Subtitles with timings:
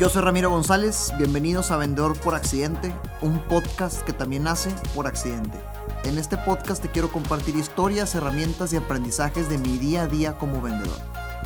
[0.00, 5.06] Yo soy Ramiro González, bienvenidos a Vendedor por Accidente, un podcast que también nace por
[5.06, 5.58] accidente.
[6.04, 10.38] En este podcast te quiero compartir historias, herramientas y aprendizajes de mi día a día
[10.38, 10.96] como vendedor.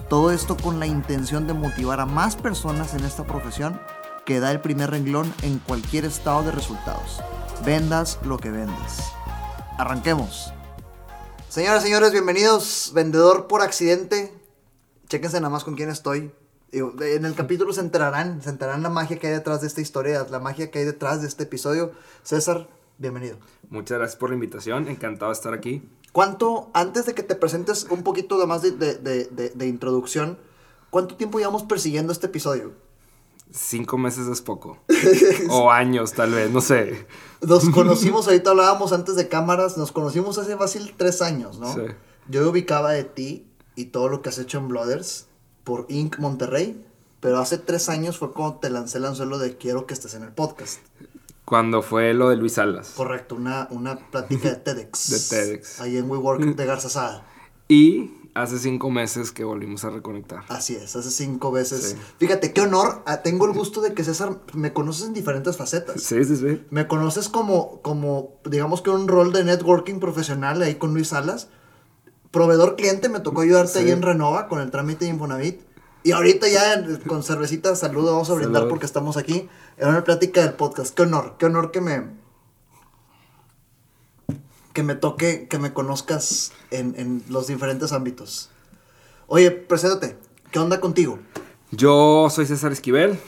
[0.09, 3.80] Todo esto con la intención de motivar a más personas en esta profesión
[4.25, 7.21] que da el primer renglón en cualquier estado de resultados.
[7.64, 9.00] Vendas lo que vendes.
[9.79, 10.52] Arranquemos.
[11.48, 12.93] Señoras y señores, bienvenidos.
[12.95, 14.32] Vendedor por accidente.
[15.09, 16.32] Chéquense nada más con quién estoy.
[16.73, 20.27] En el capítulo se enterarán, se enterarán la magia que hay detrás de esta historia,
[20.31, 21.93] la magia que hay detrás de este episodio.
[22.22, 22.68] César,
[22.99, 23.36] bienvenido.
[23.71, 25.89] Muchas gracias por la invitación, encantado de estar aquí.
[26.13, 30.39] ¿Cuánto, antes de que te presentes un poquito de más de, de, de, de introducción,
[30.91, 32.72] cuánto tiempo llevamos persiguiendo este episodio?
[33.53, 34.78] Cinco meses es poco.
[35.50, 37.06] o años, tal vez, no sé.
[37.41, 41.72] Nos conocimos, ahorita hablábamos antes de cámaras, nos conocimos hace fácil tres años, ¿no?
[41.72, 41.83] Sí.
[42.28, 45.28] Yo ubicaba de ti y todo lo que has hecho en Blooders
[45.64, 46.19] por Inc.
[46.19, 46.84] Monterrey,
[47.20, 50.22] pero hace tres años fue cuando te lancé el anzuelo de quiero que estés en
[50.22, 50.80] el podcast.
[51.44, 52.92] Cuando fue lo de Luis Salas.
[52.97, 55.30] Correcto, una, una plática de TEDx.
[55.30, 55.80] de TEDx.
[55.80, 57.27] Ahí en WeWork de Garza Sada.
[57.69, 60.44] Y hace cinco meses que volvimos a reconectar.
[60.48, 61.91] Así es, hace cinco veces.
[61.91, 61.97] Sí.
[62.19, 63.03] Fíjate, qué honor.
[63.06, 66.03] Ah, tengo el gusto de que César me conoces en diferentes facetas.
[66.03, 66.64] Sí, sí, sí.
[66.70, 71.48] Me conoces como, como digamos que un rol de networking profesional ahí con Luis Salas
[72.34, 73.78] proveedor cliente, me tocó ayudarte sí.
[73.78, 75.60] ahí en Renova con el trámite de Infonavit.
[76.02, 78.68] Y ahorita ya con cervecita, saludo, vamos a brindar Salud.
[78.68, 80.94] porque estamos aquí en una plática del podcast.
[80.94, 82.24] Qué honor, qué honor que me
[84.74, 88.50] que me toque, que me conozcas en, en los diferentes ámbitos.
[89.28, 90.19] Oye, preséntate,
[90.50, 91.20] ¿qué onda contigo?
[91.70, 93.19] Yo soy César Esquivel,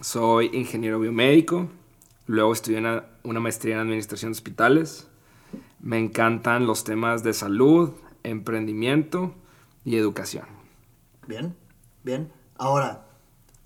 [0.00, 1.68] soy ingeniero biomédico,
[2.26, 5.06] luego estudié una, una maestría en administración de hospitales.
[5.80, 7.92] Me encantan los temas de salud,
[8.24, 9.34] emprendimiento
[9.84, 10.46] y educación.
[11.26, 11.56] Bien,
[12.02, 12.32] bien.
[12.56, 13.06] Ahora,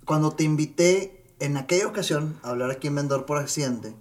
[0.05, 3.95] cuando te invité en aquella ocasión a hablar aquí en Vendedor por Accidente,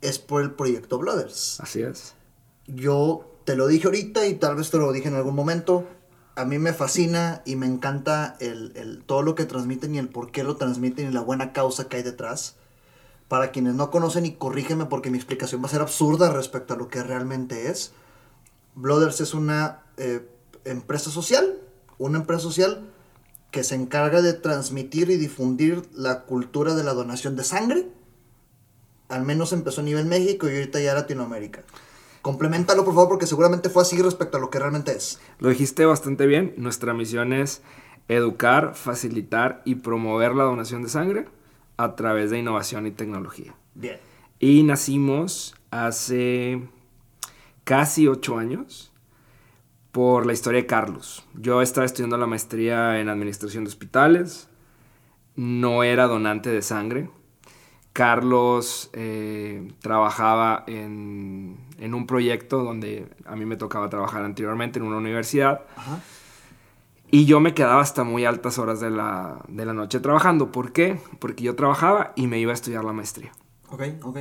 [0.00, 1.60] es por el proyecto Blooders.
[1.60, 2.14] Así es.
[2.66, 5.86] Yo te lo dije ahorita y tal vez te lo dije en algún momento.
[6.36, 10.08] A mí me fascina y me encanta el, el, todo lo que transmiten y el
[10.08, 12.56] por qué lo transmiten y la buena causa que hay detrás.
[13.28, 16.76] Para quienes no conocen, y corrígeme porque mi explicación va a ser absurda respecto a
[16.76, 17.92] lo que realmente es
[18.74, 20.26] Blooders es una eh,
[20.64, 21.58] empresa social,
[21.98, 22.86] una empresa social
[23.50, 27.86] que se encarga de transmitir y difundir la cultura de la donación de sangre.
[29.08, 31.62] Al menos empezó a nivel México y ahorita ya Latinoamérica.
[32.20, 35.20] Complementalo, por favor, porque seguramente fue así respecto a lo que realmente es.
[35.38, 36.54] Lo dijiste bastante bien.
[36.56, 37.62] Nuestra misión es
[38.08, 41.28] educar, facilitar y promover la donación de sangre
[41.76, 43.54] a través de innovación y tecnología.
[43.74, 43.98] Bien.
[44.40, 46.62] Y nacimos hace
[47.64, 48.92] casi ocho años
[49.92, 51.24] por la historia de Carlos.
[51.34, 54.48] Yo estaba estudiando la maestría en administración de hospitales,
[55.36, 57.10] no era donante de sangre.
[57.92, 64.84] Carlos eh, trabajaba en, en, un proyecto donde a mí me tocaba trabajar anteriormente en
[64.84, 65.62] una universidad.
[65.76, 66.00] Ajá.
[67.14, 70.50] Y yo me quedaba hasta muy altas horas de la, de la noche trabajando.
[70.50, 70.98] ¿Por qué?
[71.20, 73.30] Porque yo trabajaba y me iba a estudiar la maestría.
[73.68, 74.18] Ok, ok.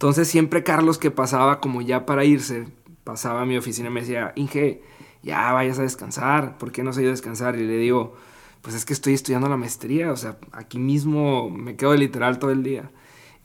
[0.00, 2.66] Entonces siempre Carlos que pasaba como ya para irse,
[3.04, 4.80] pasaba a mi oficina y me decía, Inge,
[5.22, 7.56] ya vayas a descansar, ¿por qué no se ido a descansar?
[7.56, 8.14] Y le digo,
[8.62, 12.50] pues es que estoy estudiando la maestría, o sea, aquí mismo me quedo literal todo
[12.50, 12.90] el día.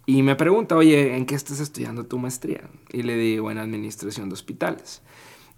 [0.06, 2.70] Y me pregunta, oye, ¿en qué estás estudiando tu maestría?
[2.90, 5.02] Y le digo, en administración de hospitales.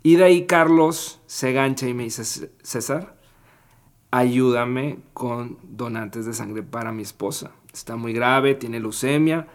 [0.02, 3.19] Y de ahí Carlos se gancha y me dice, César,
[4.09, 7.52] ayúdame con donantes de sangre para mi esposa.
[7.72, 9.46] Está muy grave, tiene leucemia.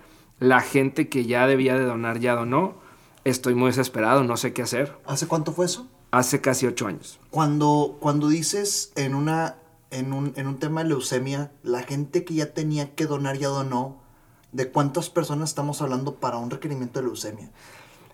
[0.43, 2.75] La gente que ya debía de donar ya donó.
[3.23, 4.99] Estoy muy desesperado, no sé qué hacer.
[5.07, 5.87] ¿Hace cuánto fue eso?
[6.11, 7.21] Hace casi ocho años.
[7.31, 9.55] Cuando, cuando dices en, una,
[9.93, 13.47] en, un, en un tema de leucemia, la gente que ya tenía que donar ya
[13.47, 14.03] donó,
[14.51, 17.53] ¿de cuántas personas estamos hablando para un requerimiento de leucemia?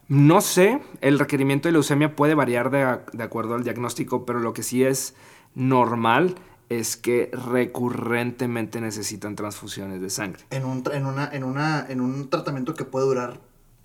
[0.07, 4.53] No sé, el requerimiento de leucemia puede variar de, de acuerdo al diagnóstico, pero lo
[4.53, 5.15] que sí es
[5.55, 6.35] normal
[6.69, 10.45] es que recurrentemente necesitan transfusiones de sangre.
[10.51, 13.41] En un, en una, en una, en un tratamiento que puede durar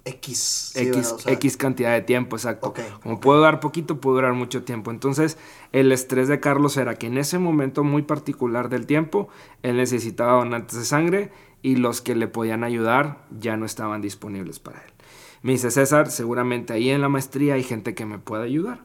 [0.05, 0.73] X.
[0.75, 2.69] X, o sea, X cantidad de tiempo, exacto.
[2.69, 3.23] Okay, Como okay.
[3.23, 4.91] puedo dar poquito, puede durar mucho tiempo.
[4.91, 5.37] Entonces,
[5.71, 9.29] el estrés de Carlos era que en ese momento muy particular del tiempo,
[9.61, 11.31] él necesitaba donantes de sangre
[11.61, 14.91] y los que le podían ayudar ya no estaban disponibles para él.
[15.41, 18.81] Me dice César, seguramente ahí en la maestría hay gente que me puede ayudar.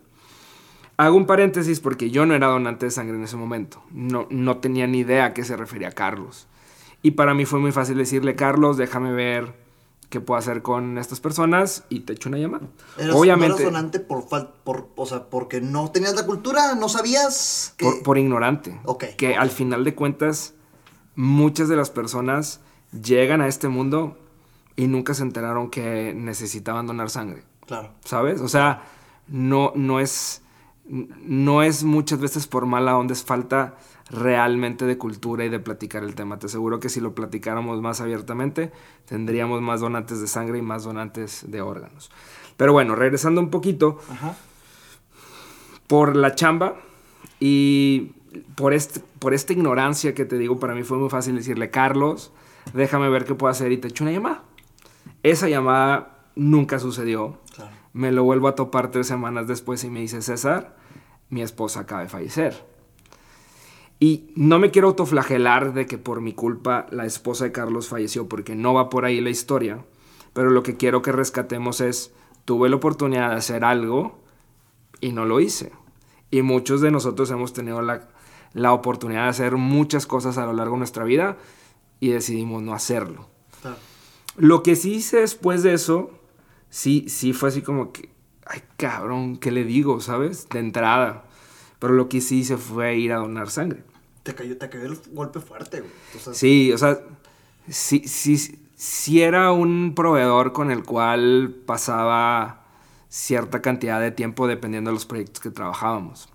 [0.99, 3.83] Hago un paréntesis porque yo no era donante de sangre en ese momento.
[3.91, 6.47] No, no tenía ni idea a qué se refería Carlos.
[7.03, 9.55] Y para mí fue muy fácil decirle, Carlos, déjame ver
[10.11, 12.67] qué puedo hacer con estas personas y te echo una llamada.
[12.97, 13.49] ¿Eras, Obviamente.
[13.49, 16.75] ¿No eras donante por, por, o sea, porque no tenías la cultura?
[16.75, 17.75] ¿No sabías?
[17.77, 17.85] Que...
[17.85, 18.81] Por, por, ignorante.
[18.85, 19.05] Ok.
[19.17, 19.35] Que okay.
[19.35, 20.55] al final de cuentas
[21.15, 22.61] muchas de las personas
[23.03, 24.17] llegan a este mundo
[24.77, 27.43] y nunca se enteraron que necesitaban donar sangre.
[27.67, 27.91] Claro.
[28.05, 28.41] ¿Sabes?
[28.41, 28.85] O sea,
[29.27, 30.43] no, no es.
[30.89, 33.77] No es muchas veces por mala onda, es falta
[34.11, 36.39] realmente de cultura y de platicar el tema.
[36.39, 38.73] Te aseguro que si lo platicáramos más abiertamente,
[39.07, 42.11] tendríamos más donantes de sangre y más donantes de órganos.
[42.57, 44.35] Pero bueno, regresando un poquito, Ajá.
[45.87, 46.77] por la chamba
[47.39, 48.13] y
[48.57, 52.33] por, este, por esta ignorancia que te digo, para mí fue muy fácil decirle, Carlos,
[52.73, 54.43] déjame ver qué puedo hacer y te echo una llamada.
[55.23, 57.39] Esa llamada nunca sucedió.
[57.99, 60.77] Me lo vuelvo a topar tres semanas después y me dice, César,
[61.31, 62.65] mi esposa acaba de fallecer.
[63.99, 68.29] Y no me quiero autoflagelar de que por mi culpa la esposa de Carlos falleció,
[68.29, 69.85] porque no va por ahí la historia.
[70.33, 72.13] Pero lo que quiero que rescatemos es,
[72.45, 74.21] tuve la oportunidad de hacer algo
[75.01, 75.73] y no lo hice.
[76.31, 78.11] Y muchos de nosotros hemos tenido la,
[78.53, 81.37] la oportunidad de hacer muchas cosas a lo largo de nuestra vida
[81.99, 83.27] y decidimos no hacerlo.
[84.37, 86.13] Lo que sí hice después de eso,
[86.71, 88.11] sí, sí fue así como que,
[88.47, 90.49] ay cabrón, ¿qué le digo, sabes?
[90.49, 91.25] De entrada.
[91.79, 93.85] Pero lo que sí hice fue ir a donar sangre.
[94.25, 95.93] Te cayó, te cayó el golpe fuerte, güey.
[96.17, 96.99] O sea, Sí, o sea,
[97.69, 98.37] sí, sí,
[98.75, 102.65] sí era un proveedor con el cual pasaba
[103.09, 106.29] cierta cantidad de tiempo dependiendo de los proyectos que trabajábamos.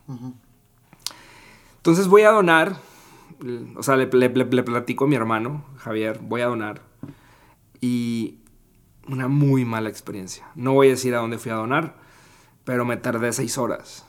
[1.77, 2.77] Entonces voy a donar,
[3.75, 6.81] o sea, le, le- le- le platico a mi hermano, Javier, voy a donar.
[7.81, 8.37] Y
[9.07, 10.47] una muy mala experiencia.
[10.55, 11.95] No voy a decir a dónde fui a donar,
[12.63, 14.05] pero me tardé seis horas.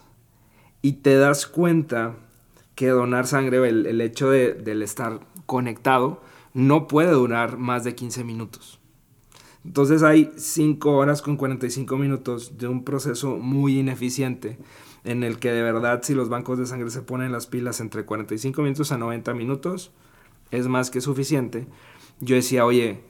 [0.83, 2.17] Y te das cuenta
[2.75, 7.95] que donar sangre, el, el hecho de, del estar conectado, no puede durar más de
[7.95, 8.81] 15 minutos.
[9.65, 14.59] Entonces hay 5 horas con 45 minutos de un proceso muy ineficiente
[15.05, 18.05] en el que de verdad si los bancos de sangre se ponen las pilas entre
[18.05, 19.91] 45 minutos a 90 minutos,
[20.51, 21.67] es más que suficiente.
[22.21, 23.01] Yo decía, oye,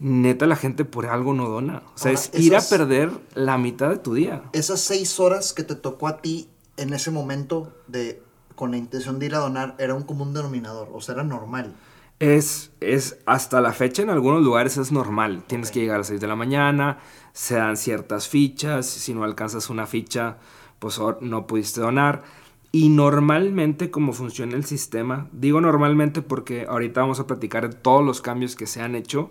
[0.00, 1.82] neta la gente por algo no dona.
[1.94, 4.42] O sea, Ahora, es ir a perder la mitad de tu día.
[4.52, 8.22] Esas seis horas que te tocó a ti en ese momento de
[8.54, 11.76] con la intención de ir a donar era un común denominador, o sea, era normal.
[12.18, 15.44] Es, es hasta la fecha en algunos lugares es normal.
[15.46, 16.98] Tienes que llegar a las 6 de la mañana,
[17.32, 20.38] se dan ciertas fichas, si no alcanzas una ficha,
[20.80, 22.24] pues no pudiste donar.
[22.72, 28.04] Y normalmente como funciona el sistema, digo normalmente porque ahorita vamos a platicar de todos
[28.04, 29.30] los cambios que se han hecho,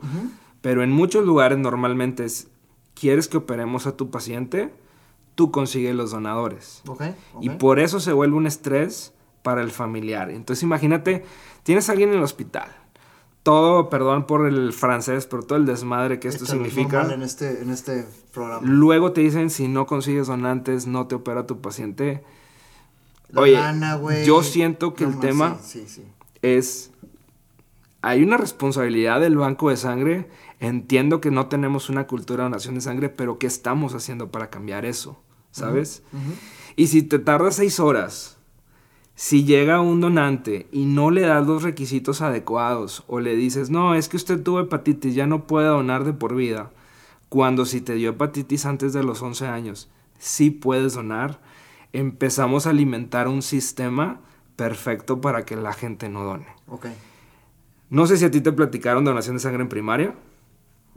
[0.67, 2.49] pero en muchos lugares normalmente es,
[2.93, 4.73] ¿quieres que operemos a tu paciente?
[5.33, 6.81] Tú consigues los donadores.
[6.87, 7.03] ¿Ok?
[7.39, 7.55] Y ok.
[7.55, 10.29] por eso se vuelve un estrés para el familiar.
[10.29, 11.23] Entonces imagínate,
[11.63, 12.67] tienes a alguien en el hospital.
[13.43, 17.13] Todo, perdón por el francés, pero todo el desmadre que esto significa.
[17.13, 18.67] en este, en este programa.
[18.67, 22.25] Luego te dicen, si no consigues donantes, no te opera tu paciente.
[23.29, 26.03] La Oye, lana, yo siento que No, el no, tema Sí, sí, sí.
[26.41, 26.91] es...
[28.01, 30.27] Hay una responsabilidad del banco de sangre.
[30.59, 34.49] Entiendo que no tenemos una cultura de donación de sangre, pero ¿qué estamos haciendo para
[34.49, 35.21] cambiar eso?
[35.51, 36.03] ¿Sabes?
[36.75, 38.37] Y si te tardas seis horas,
[39.15, 43.95] si llega un donante y no le das los requisitos adecuados o le dices, no,
[43.95, 46.71] es que usted tuvo hepatitis, ya no puede donar de por vida,
[47.29, 49.89] cuando si te dio hepatitis antes de los 11 años,
[50.19, 51.39] sí puedes donar,
[51.93, 54.19] empezamos a alimentar un sistema
[54.55, 56.45] perfecto para que la gente no done.
[56.67, 56.87] Ok.
[57.89, 60.13] No sé si a ti te platicaron donación de sangre en primaria.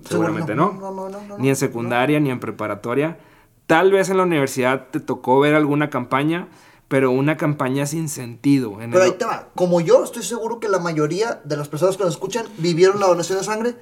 [0.08, 0.72] Seguramente no.
[0.72, 3.18] No, no, no, no, Ni en secundaria, ni en preparatoria.
[3.66, 6.48] Tal vez en la universidad te tocó ver alguna campaña,
[6.88, 8.80] pero una campaña sin sentido.
[8.80, 9.48] En Pero el- ahí te va.
[9.54, 13.06] Como yo, estoy seguro que la mayoría de las personas que nos escuchan vivieron la
[13.06, 13.74] donación de sangre.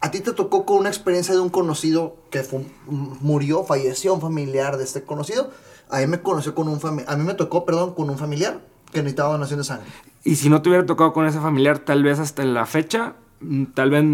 [0.00, 2.42] A ti te tocó con una experiencia de un conocido que
[2.86, 5.50] murió, falleció un familiar de este conocido.
[5.90, 8.60] A mí me conoció con un fami- a mí me tocó, perdón, con un familiar
[8.92, 9.86] que necesitaba donación de sangre.
[10.22, 13.64] Y si no te hubiera tocado con ese familiar, tal vez hasta la fecha, mm,
[13.74, 14.04] tal vez,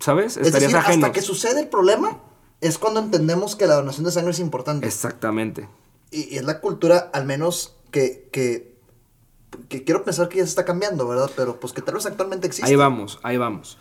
[0.00, 0.36] ¿sabes?
[0.36, 1.06] Es Estarías decir, ajeno.
[1.06, 2.18] hasta que sucede el problema
[2.60, 4.86] es cuando entendemos que la donación de sangre es importante.
[4.86, 5.68] Exactamente.
[6.10, 8.74] Y, y es la cultura, al menos, que, que,
[9.68, 11.30] que quiero pensar que ya se está cambiando, ¿verdad?
[11.36, 12.68] Pero pues que tal vez actualmente existe.
[12.68, 13.78] Ahí vamos, ahí vamos.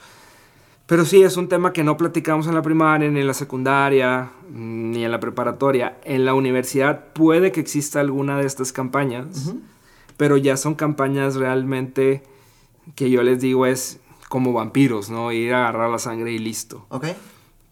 [0.85, 4.31] Pero sí, es un tema que no platicamos en la primaria, ni en la secundaria,
[4.49, 5.99] ni en la preparatoria.
[6.03, 9.53] En la universidad puede que exista alguna de estas campañas,
[10.17, 12.23] pero ya son campañas realmente
[12.95, 13.99] que yo les digo es
[14.29, 15.33] como vampiros, ¿no?
[15.33, 16.85] Ir a agarrar la sangre y listo.
[16.89, 17.07] ¿Ok?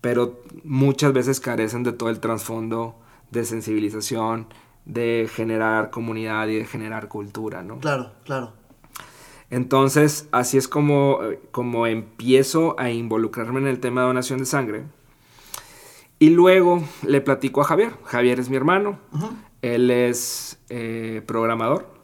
[0.02, 2.96] Pero muchas veces carecen de todo el trasfondo
[3.32, 4.48] de sensibilización,
[4.86, 7.80] de generar comunidad y de generar cultura, ¿no?
[7.80, 8.54] Claro, claro.
[9.50, 14.46] Entonces, así es como, eh, como empiezo a involucrarme en el tema de donación de
[14.46, 14.84] sangre.
[16.20, 17.94] Y luego le platico a Javier.
[18.04, 19.00] Javier es mi hermano.
[19.62, 21.97] Él es eh, programador.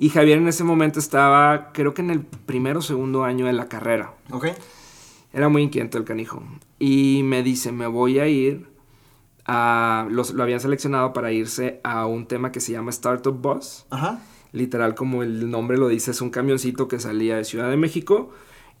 [0.00, 3.52] Y Javier en ese momento estaba, creo que en el primero o segundo año de
[3.52, 4.14] la carrera.
[4.32, 4.46] Ok.
[5.32, 6.42] Era muy inquieto el canijo.
[6.78, 8.66] Y me dice, me voy a ir
[9.46, 10.06] a...
[10.10, 13.84] Los, lo habían seleccionado para irse a un tema que se llama Startup Bus.
[13.90, 14.20] Ajá.
[14.52, 18.30] Literal, como el nombre lo dice, es un camioncito que salía de Ciudad de México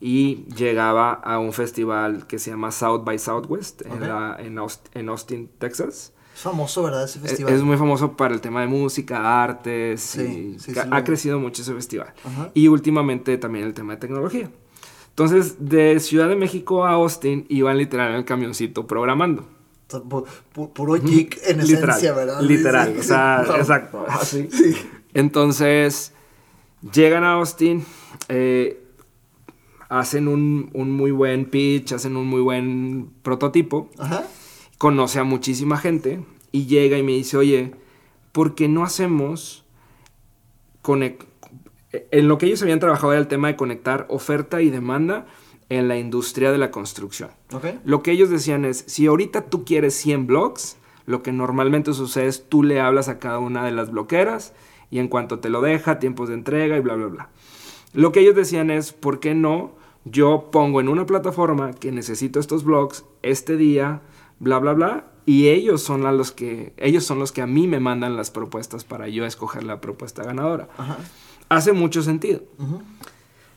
[0.00, 4.36] y llegaba a un festival que se llama South by Southwest en, la-
[4.94, 6.12] en Austin, Texas.
[6.40, 7.04] Es famoso, ¿verdad?
[7.04, 7.52] Ese Es, festival.
[7.52, 10.00] es muy famoso para el tema de música, artes.
[10.00, 12.14] Sí, y sí, ca- sí, ha lo- crecido mucho ese festival.
[12.24, 12.50] Ajá.
[12.54, 14.48] Y últimamente también el tema de tecnología.
[15.10, 19.44] Entonces, de Ciudad de México a Austin iban literal en el camioncito programando.
[19.90, 22.40] Pu- pu- Puro geek en literal, esencia, ¿verdad?
[22.40, 24.06] Literal, o sea, exacto.
[24.08, 24.48] así.
[25.12, 26.12] Entonces,
[26.90, 27.84] llegan a Austin,
[28.30, 28.82] eh,
[29.90, 34.24] hacen un, un muy buen pitch, hacen un muy buen prototipo, Ajá.
[34.78, 37.74] conoce a muchísima gente y llega y me dice, oye,
[38.32, 39.64] ¿por qué no hacemos
[41.92, 45.26] en lo que ellos habían trabajado era el tema de conectar oferta y demanda
[45.68, 47.30] en la industria de la construcción.
[47.84, 50.76] Lo que ellos decían es, si ahorita tú quieres 100 blogs,
[51.06, 54.52] lo que normalmente sucede es tú le hablas a cada una de las bloqueras
[54.90, 57.28] y en cuanto te lo deja, tiempos de entrega y bla, bla, bla.
[57.92, 59.72] Lo que ellos decían es, ¿por qué no?
[60.04, 64.02] Yo pongo en una plataforma que necesito estos blogs este día,
[64.38, 67.66] bla, bla, bla, y ellos son a los que, ellos son los que a mí
[67.66, 70.68] me mandan las propuestas para yo escoger la propuesta ganadora.
[70.76, 70.98] Ajá.
[71.48, 72.80] Hace mucho sentido Ujú.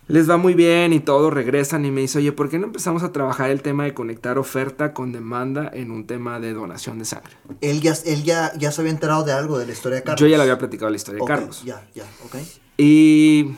[0.08, 3.04] les va muy bien y todo, regresan y me dice, oye, ¿por qué no empezamos
[3.04, 7.06] a trabajar el tema de conectar oferta con demanda en un tema de donación de
[7.06, 7.34] sangre?
[7.62, 10.20] Él, ya, él ya, ya se había enterado de algo de la historia de Carlos.
[10.20, 11.64] Yo ya le había platicado la historia de Carlos.
[11.64, 12.36] Ya, ya, ok.
[12.78, 13.56] Y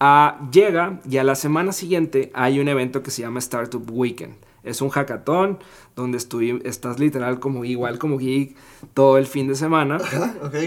[0.00, 4.34] ah, llega y a la semana siguiente hay un evento que se llama Startup Weekend.
[4.66, 5.58] Es un hackathon
[5.94, 8.56] donde estuvi- estás literal como igual como geek
[8.94, 9.98] todo el fin de semana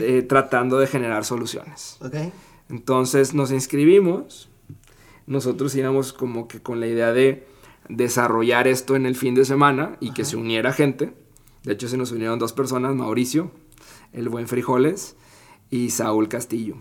[0.03, 1.98] eh, tratando de generar soluciones.
[2.70, 4.50] Entonces nos inscribimos.
[5.27, 7.46] Nosotros íbamos como que con la idea de
[7.88, 11.13] desarrollar esto en el fin de semana y que se uniera gente.
[11.63, 13.51] De hecho, se nos unieron dos personas, Mauricio,
[14.13, 15.15] el buen Frijoles,
[15.70, 16.77] y Saúl Castillo.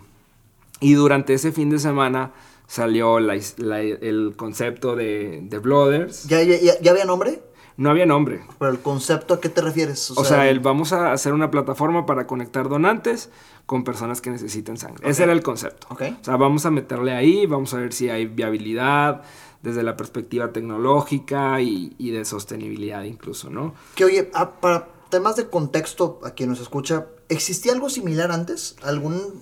[0.79, 2.31] Y durante ese fin de semana
[2.69, 6.25] salió la la- el concepto de, de Blooders.
[6.27, 7.41] ¿Ya, ya, ya, había nombre?
[7.77, 8.41] No había nombre.
[8.59, 10.11] Pero el concepto, ¿a qué te refieres?
[10.11, 13.29] O sea, el, vamos a hacer una plataforma para conectar donantes
[13.65, 15.09] con personas que necesiten sangre.
[15.09, 15.25] Ese Ok.
[15.25, 15.87] era el concepto.
[15.89, 16.03] Ok.
[16.21, 19.23] O sea, vamos a meterle ahí, vamos a ver si hay viabilidad
[19.63, 23.73] desde la perspectiva tecnológica y, y de sostenibilidad incluso, ¿no?
[23.95, 28.75] Que oye, ah, para temas de contexto, a quien nos escucha, ¿existía algo similar antes?
[28.83, 29.41] ¿Algún,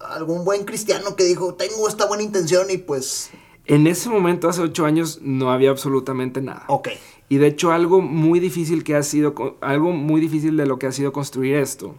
[0.00, 3.30] algún buen cristiano que dijo, tengo esta buena intención y pues...
[3.66, 6.64] En ese momento, hace ocho años, no había absolutamente nada.
[6.68, 6.88] Ok.
[7.28, 10.86] Y de hecho, algo muy difícil que ha sido, algo muy difícil de lo que
[10.86, 11.94] ha sido construir esto,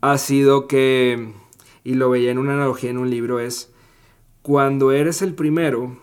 [0.00, 1.32] ha sido que,
[1.84, 3.70] y lo veía en una analogía en un libro, es
[4.42, 5.96] cuando eres el primero,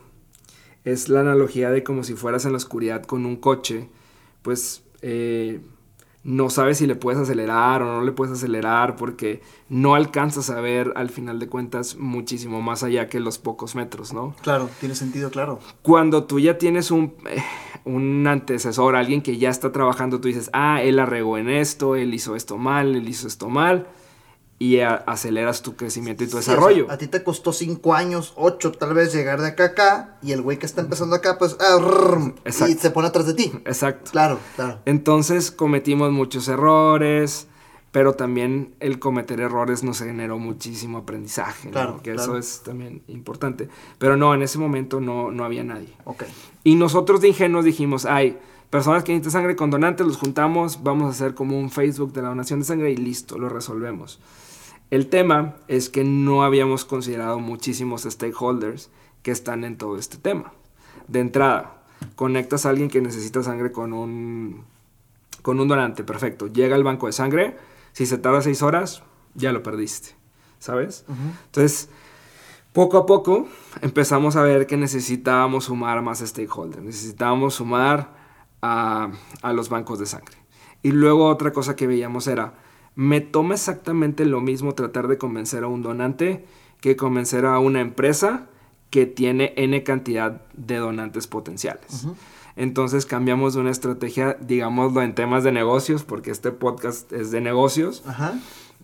[0.86, 3.90] es la analogía de como si fueras en la oscuridad con un coche,
[4.42, 5.60] pues eh,
[6.24, 10.62] no sabes si le puedes acelerar o no le puedes acelerar porque no alcanzas a
[10.62, 14.34] ver al final de cuentas muchísimo más allá que los pocos metros, ¿no?
[14.42, 15.60] Claro, tiene sentido, claro.
[15.82, 17.44] Cuando tú ya tienes un, eh,
[17.84, 22.14] un antecesor, alguien que ya está trabajando, tú dices, ah, él arregó en esto, él
[22.14, 23.88] hizo esto mal, él hizo esto mal,
[24.64, 26.90] y aceleras tu crecimiento y tu Sí, o sea, desarrollo.
[26.90, 30.32] a ti te costó cinco años, ocho tal vez llegar de acá a acá, y
[30.32, 33.52] el güey que está empezando acá, pues, ah, y se pone atrás de ti.
[33.66, 34.12] Exacto.
[34.12, 34.80] Claro, claro.
[34.86, 37.48] Entonces cometimos muchos errores,
[37.92, 41.74] pero también el cometer errores nos generó muchísimo aprendizaje, ¿no?
[41.74, 42.22] Claro, que claro.
[42.22, 43.68] eso es también importante.
[43.98, 45.94] Pero no, en ese momento no, no había nadie.
[46.06, 46.24] Ok.
[46.64, 48.40] Y nosotros de ingenuos dijimos, hay
[48.70, 52.22] personas que necesitan sangre con donantes, los juntamos, vamos a hacer como un Facebook de
[52.22, 54.22] la donación de sangre y listo, lo resolvemos.
[54.94, 58.92] El tema es que no habíamos considerado muchísimos stakeholders
[59.24, 60.54] que están en todo este tema.
[61.08, 61.82] De entrada,
[62.14, 64.66] conectas a alguien que necesita sangre con un,
[65.42, 66.46] con un donante, perfecto.
[66.46, 67.58] Llega al banco de sangre,
[67.92, 69.02] si se tarda seis horas,
[69.34, 70.10] ya lo perdiste,
[70.60, 71.06] ¿sabes?
[71.48, 71.90] Entonces,
[72.72, 73.48] poco a poco
[73.82, 78.14] empezamos a ver que necesitábamos sumar más stakeholders, necesitábamos sumar
[78.62, 79.10] a,
[79.42, 80.38] a los bancos de sangre.
[80.84, 82.54] Y luego otra cosa que veíamos era,
[82.96, 86.46] me toma exactamente lo mismo tratar de convencer a un donante
[86.82, 88.48] que convencer a una empresa
[88.90, 92.06] que tiene N cantidad de donantes potenciales.
[92.56, 97.42] Entonces cambiamos de una estrategia, digámoslo en temas de negocios, porque este podcast es de
[97.42, 98.36] negocios, Ajá.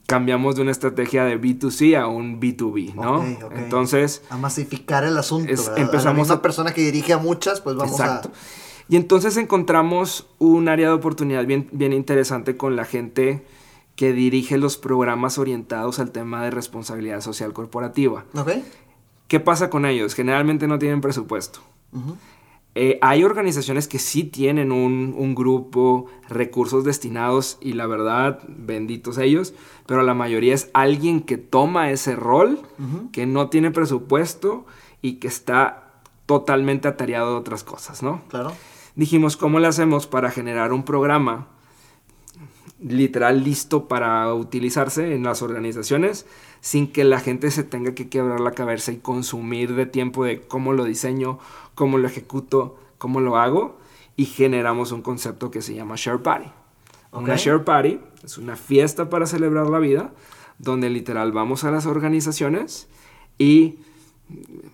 [0.08, 3.24] cambiamos de una estrategia de B2C a un B2B, ¿no?
[3.56, 7.92] Entonces, A masificar el asunto, Es- empezamos a- persona que dirige a muchas, pues vamos
[8.00, 8.30] exacto.
[8.30, 8.86] a...
[8.92, 13.46] Y entonces encontramos un área de oportunidad bien, bien interesante con la gente
[14.00, 18.24] que dirige los programas orientados al tema de responsabilidad social corporativa.
[19.28, 20.16] ¿Qué pasa con ellos?
[20.16, 21.60] Generalmente no tienen presupuesto.
[22.76, 29.18] Eh, hay organizaciones que sí tienen un, un, grupo, recursos destinados y la verdad, benditos
[29.18, 29.54] ellos,
[29.86, 32.62] pero la mayoría es alguien que toma ese rol,
[33.12, 34.66] que no tiene presupuesto
[35.02, 35.92] y que está
[36.26, 38.22] totalmente atareado de otras cosas, ¿no?
[38.30, 38.54] Claro.
[38.96, 41.50] Dijimos, ¿cómo le hacemos para generar un programa
[42.82, 46.26] literal listo para utilizarse en las organizaciones
[46.62, 50.42] sin que la gente se tenga que quebrar la cabeza y consumir de tiempo de
[50.42, 51.40] cómo lo diseño,
[51.76, 53.78] cómo lo ejecuto, cómo lo hago
[54.16, 56.50] y generamos un concepto que se llama Share Party.
[57.12, 60.12] Una Share Party es una fiesta para celebrar la vida
[60.58, 62.88] donde literal vamos a las organizaciones
[63.38, 63.80] y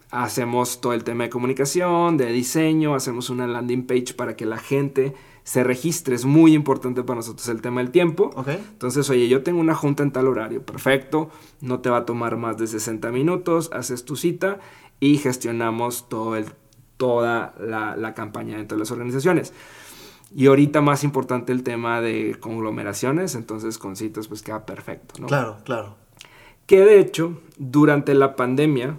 [0.09, 4.57] hacemos todo el tema de comunicación, de diseño, hacemos una landing page para que la
[4.57, 5.13] gente
[5.45, 6.15] se registre.
[6.15, 8.31] Es muy importante para nosotros el tema del tiempo.
[8.47, 11.29] Entonces, oye, yo tengo una junta en tal horario, perfecto,
[11.61, 14.59] no te va a tomar más de 60 minutos, haces tu cita
[14.99, 16.47] y gestionamos todo el,
[16.97, 19.53] toda la, la campaña dentro de las organizaciones.
[20.35, 25.27] Y ahorita más importante el tema de conglomeraciones, entonces con citas pues queda perfecto, ¿no?
[25.27, 25.95] Claro, claro.
[26.65, 28.97] Que de hecho, durante la pandemia,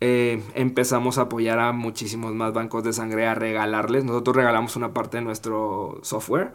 [0.00, 4.04] eh, empezamos a apoyar a muchísimos más bancos de sangre a regalarles.
[4.04, 6.52] Nosotros regalamos una parte de nuestro software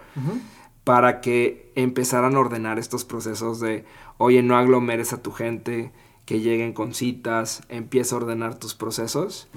[0.84, 3.86] para que empezaran a ordenar estos procesos de,
[4.18, 5.92] oye, no aglomeres a tu gente,
[6.26, 9.48] que lleguen con citas, empieza a ordenar tus procesos.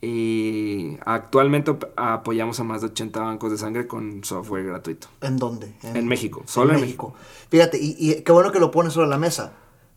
[0.00, 5.08] Y actualmente apoyamos a más de 80 bancos de sangre con software gratuito.
[5.22, 5.72] ¿En dónde?
[5.82, 7.14] En, México, solo en, México.
[7.48, 9.54] Fíjate, y, y, qué bueno que lo pones sobre la mesa,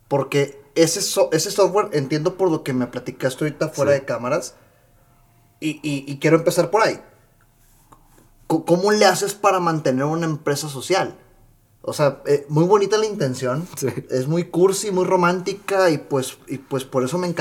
[0.08, 4.56] porque ese, ese software, entiendo por lo que me platicaste ahorita fuera de cámaras,
[5.60, 7.02] y, quiero empezar por ahí.
[8.48, 11.18] ¿Cómo le haces para mantener una empresa social?
[11.82, 13.68] O sea, eh, muy bonita la intención.
[14.10, 17.34] Es muy cursi, muy romántica y pues, y pues por eso me,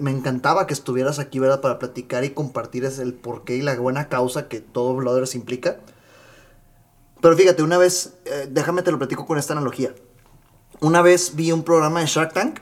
[0.00, 1.60] me encantaba que estuvieras aquí, ¿verdad?
[1.60, 5.78] Para platicar y compartir el porqué y la buena causa que todo Blooders implica.
[7.20, 9.94] Pero fíjate, una vez, eh, déjame te lo platico con esta analogía.
[10.82, 12.58] Una vez vi un programa de Shark Tank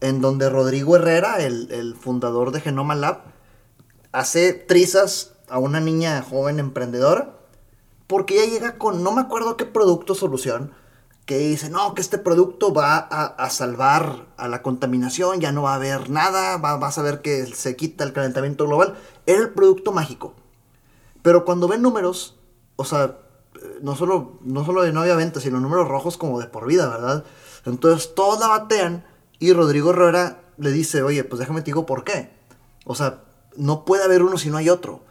[0.00, 3.20] en donde Rodrigo Herrera, el, fundador de Genoma Lab,
[4.10, 7.36] hace trizas a una niña joven emprendedora
[8.08, 10.72] porque ella llega con, no me acuerdo qué producto o solución,
[11.26, 15.74] que dice, no, que este producto va a, salvar a la contaminación, ya no va
[15.74, 18.96] a haber nada, va, vas a ver que se quita el calentamiento global.
[19.26, 20.34] Era el producto mágico.
[21.22, 22.36] Pero cuando ven números,
[22.74, 23.16] o sea,
[23.80, 26.88] no solo, no solo de no había ventas, sino números rojos como de por vida,
[26.88, 27.24] ¿verdad?
[27.64, 29.04] Entonces todos la batean
[29.38, 32.30] y Rodrigo Herrera le dice, oye, pues déjame te digo por qué.
[32.84, 33.24] O sea,
[33.56, 35.02] no puede haber uno si no hay otro.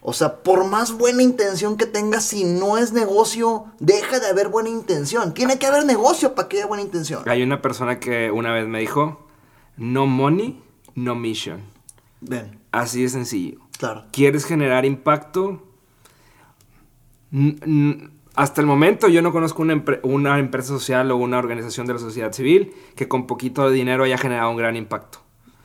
[0.00, 4.48] O sea, por más buena intención que tengas, si no es negocio, deja de haber
[4.48, 5.34] buena intención.
[5.34, 7.28] Tiene que haber negocio para que haya buena intención.
[7.28, 9.26] Hay una persona que una vez me dijo,
[9.76, 10.62] no money,
[10.94, 11.62] no mission.
[12.20, 12.60] Ven.
[12.70, 13.58] Así de sencillo.
[13.78, 14.06] Claro.
[14.12, 15.64] ¿Quieres generar impacto?
[18.38, 21.98] Hasta el momento yo no conozco una, una, empresa social o una organización de la
[21.98, 25.18] sociedad civil que con poquito de dinero haya generado un gran impacto.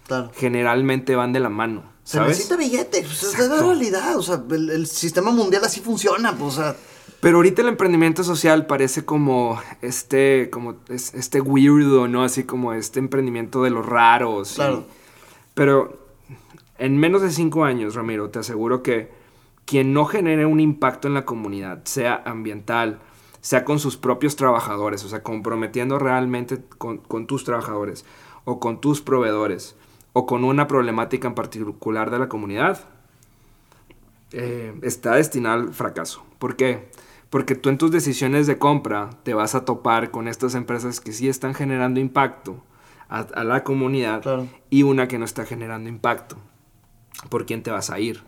[0.07, 0.31] Claro.
[0.35, 1.83] Generalmente van de la mano.
[2.03, 4.17] Se necesita billete, pues es la realidad.
[4.17, 6.75] O sea, el, sistema mundial así funciona, pues, o sea.
[7.21, 12.23] Pero ahorita el emprendimiento social parece como este, como este weirdo, ¿no?
[12.23, 14.53] Así como este emprendimiento de los raros.
[14.55, 14.85] Claro.
[15.53, 16.07] pero
[16.79, 19.11] en menos de cinco años, Ramiro, te aseguro que
[19.65, 22.99] quien no genere un impacto en la comunidad, sea ambiental,
[23.41, 28.05] sea con sus propios trabajadores, o sea, comprometiendo realmente con, tus trabajadores
[28.45, 29.75] o con tus proveedores
[30.13, 32.85] o con una problemática en particular de la comunidad,
[34.31, 36.23] eh, está destinado al fracaso.
[36.39, 36.89] ¿Por qué?
[37.29, 41.13] Porque tú en tus decisiones de compra te vas a topar con estas empresas que
[41.13, 42.63] sí están generando impacto
[43.09, 44.23] a, la comunidad
[44.69, 46.37] y una que no está generando impacto.
[47.29, 48.23] ¿Por quién te vas a ir?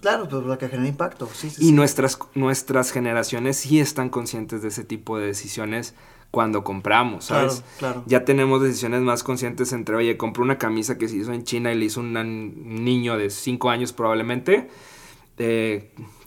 [0.00, 1.28] Claro, pues la que genera impacto.
[1.58, 5.94] y Nuestras, nuestras generaciones sí están conscientes de ese tipo de decisiones
[6.30, 7.64] cuando compramos, ¿sabes?
[7.78, 11.44] Claro, Ya tenemos decisiones más conscientes entre, oye, compro una camisa que se hizo en
[11.44, 14.68] China y le hizo un niño de 5 años probablemente,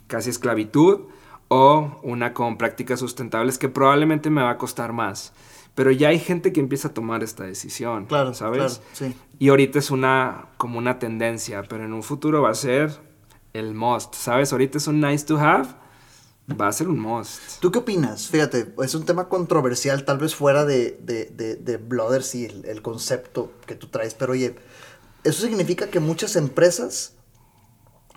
[0.08, 1.02] casi esclavitud,
[1.48, 5.32] o una con prácticas sustentables que probablemente me va a costar más.
[5.74, 8.80] Pero ya hay gente que empieza a tomar esta decisión, claro, ¿sabes?
[8.92, 9.14] sí.
[9.38, 13.11] Y ahorita es una como una tendencia, pero en un futuro va a ser
[13.52, 14.52] el must, ¿sabes?
[14.52, 15.68] Ahorita es un nice to have,
[16.60, 17.60] va a ser un must.
[17.60, 18.28] ¿Tú qué opinas?
[18.28, 22.82] Fíjate, es un tema controversial, tal vez fuera de, de, de, de Blooders y el,
[22.82, 24.56] concepto que tú traes, pero oye,
[25.24, 27.14] eso significa que muchas empresas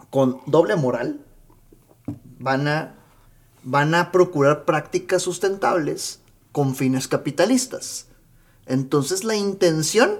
[0.10, 1.26] con doble moral
[2.39, 2.95] van a,
[3.63, 6.21] van a procurar prácticas sustentables
[6.52, 8.08] con fines capitalistas.
[8.65, 10.19] Entonces la intención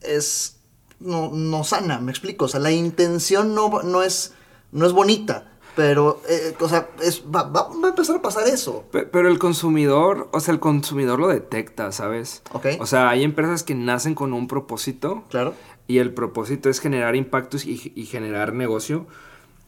[0.00, 0.59] es
[1.00, 2.44] no, no sana, me explico.
[2.44, 4.34] O sea, la intención no, no, es,
[4.72, 5.46] no es bonita.
[5.76, 8.84] Pero, eh, o sea, es, va, va, a empezar a pasar eso.
[8.90, 12.42] Pero el consumidor, o sea, el consumidor lo detecta, ¿sabes?
[12.52, 12.66] Ok.
[12.80, 15.24] O sea, hay empresas que nacen con un propósito.
[15.30, 15.54] Claro.
[15.86, 19.06] Y el propósito es generar impactos y, y generar negocio.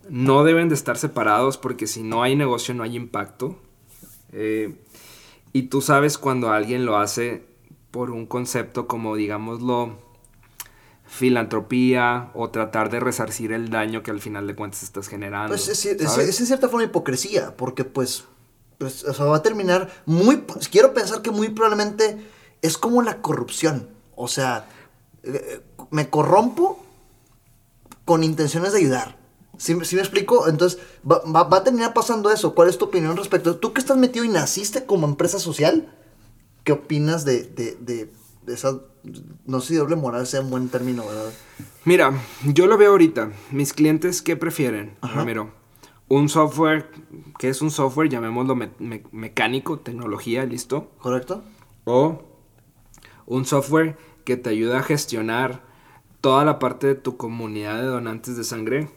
[0.08, 3.56] No deben de estar separados porque si no hay negocio no hay impacto.
[4.32, 4.74] Eh,
[5.52, 7.44] y tú sabes cuando alguien lo hace
[7.90, 9.98] por un concepto como, digámoslo,
[11.12, 15.48] filantropía o tratar de resarcir el daño que al final de cuentas estás generando.
[15.48, 18.24] Pues es, es, es, en cierta forma hipocresía, porque pues,
[18.78, 22.18] pues o sea, va a terminar muy, pues, quiero pensar que muy probablemente
[22.62, 24.66] es como la corrupción, o sea,
[25.22, 26.82] eh, me corrompo
[28.06, 29.18] con intenciones de ayudar.
[29.58, 30.48] ¿Sí, ¿Sí, me explico?
[30.48, 32.54] Entonces, va, va, va, a terminar pasando eso.
[32.54, 33.56] ¿Cuál es tu opinión respecto?
[33.56, 35.92] ¿Tú que estás metido y naciste como empresa social?
[36.64, 38.80] ¿Qué opinas de, de, de, de esa
[39.46, 41.32] no sé si doble moral sea un buen término, ¿verdad?
[41.84, 42.12] Mira,
[42.44, 43.32] yo lo veo ahorita.
[43.50, 44.96] Mis clientes, ¿qué prefieren?
[45.00, 45.16] Ajá.
[45.16, 45.50] Ramiro,
[46.08, 46.90] un software,
[47.38, 50.90] que es un software, llamémoslo me me mecánico, tecnología, listo.
[50.98, 51.42] ¿Correcto?
[51.84, 52.22] O
[53.26, 55.62] un software que te ayuda a gestionar
[56.20, 58.88] toda la parte de tu comunidad de donantes de sangre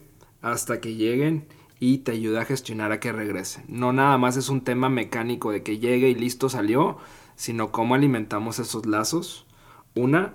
[0.42, 1.48] hasta que lleguen
[1.80, 3.64] y te ayuda a gestionar a que regresen.
[3.68, 6.98] No nada más es un tema mecánico de que llegue y listo salió,
[7.36, 9.46] sino cómo alimentamos esos lazos
[9.96, 10.34] una,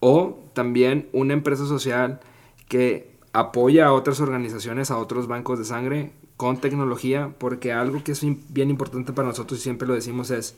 [0.00, 2.20] o también una empresa social
[2.68, 8.12] que apoya a otras organizaciones, a otros bancos de sangre con tecnología, porque algo que
[8.12, 10.56] es bien importante para nosotros y siempre lo decimos es,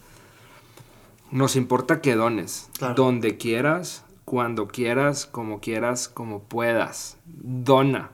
[1.31, 2.94] nos importa que dones, claro.
[2.94, 8.11] donde quieras, cuando quieras, como quieras, como puedas, dona.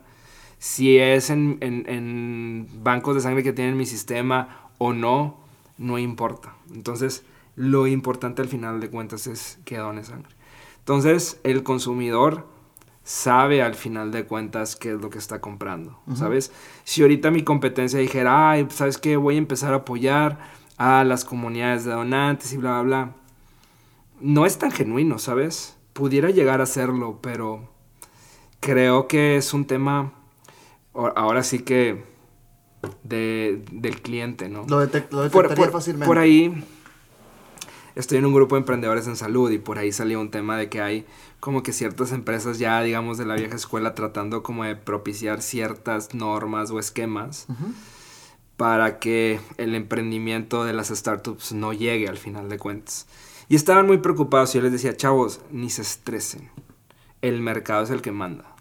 [0.59, 5.37] Si es en, en, en bancos de sangre que tienen mi sistema o no,
[5.77, 6.53] no importa.
[6.73, 7.23] Entonces,
[7.55, 10.33] lo importante al final de cuentas es que done sangre.
[10.79, 12.47] Entonces, el consumidor
[13.03, 16.15] sabe al final de cuentas qué es lo que está comprando, uh -huh.
[16.15, 16.51] ¿sabes?
[16.83, 19.17] Si ahorita mi competencia dijera, ay, ¿sabes qué?
[19.17, 20.39] Voy a empezar a apoyar
[20.77, 23.15] a las comunidades de donantes y bla, bla, bla.
[24.19, 25.77] No es tan genuino, ¿sabes?
[25.93, 27.69] Pudiera llegar a serlo, pero
[28.59, 30.13] creo que es un tema,
[30.93, 32.03] ahora sí que,
[33.03, 34.65] de, del cliente, ¿no?
[34.67, 36.07] Lo, detect lo detectaría por, por, fácilmente.
[36.07, 36.63] Por ahí
[37.95, 40.69] estoy en un grupo de emprendedores en salud y por ahí salió un tema de
[40.69, 41.05] que hay
[41.39, 46.13] como que ciertas empresas ya, digamos, de la vieja escuela tratando como de propiciar ciertas
[46.13, 47.73] normas o esquemas uh -huh.
[48.57, 53.07] para que el emprendimiento de las startups no llegue al final de cuentas.
[53.49, 56.49] Y estaban muy preocupados y yo les decía, chavos, ni se estresen.
[57.21, 58.55] El mercado es el que manda.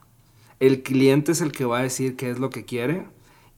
[0.58, 3.06] El cliente es el que va a decir qué es lo que quiere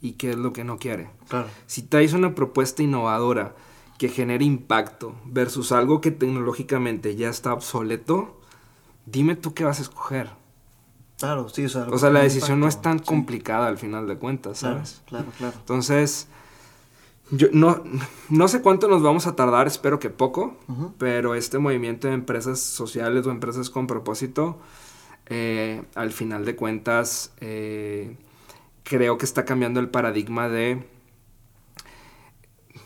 [0.01, 1.11] y qué es lo que no quiere.
[1.29, 1.49] Claro.
[1.67, 3.55] Si traes una propuesta innovadora,
[4.03, 8.37] que genere impacto versus algo que tecnológicamente ya está obsoleto,
[9.07, 10.31] dime tú qué vas a escoger.
[11.21, 12.65] Claro, sí, o sea, o sea la decisión impacto.
[12.65, 13.05] no es tan sí.
[13.05, 15.03] complicada al final de cuentas, ¿sabes?
[15.07, 15.57] Claro, claro, claro.
[15.57, 16.27] Entonces,
[17.31, 17.85] yo no,
[18.29, 20.93] no sé cuánto nos vamos a tardar, espero que poco, uh -huh.
[20.99, 24.59] pero este movimiento de empresas sociales o empresas con propósito,
[25.27, 28.17] eh, al final de cuentas, eh,
[28.83, 30.85] creo que está cambiando el paradigma de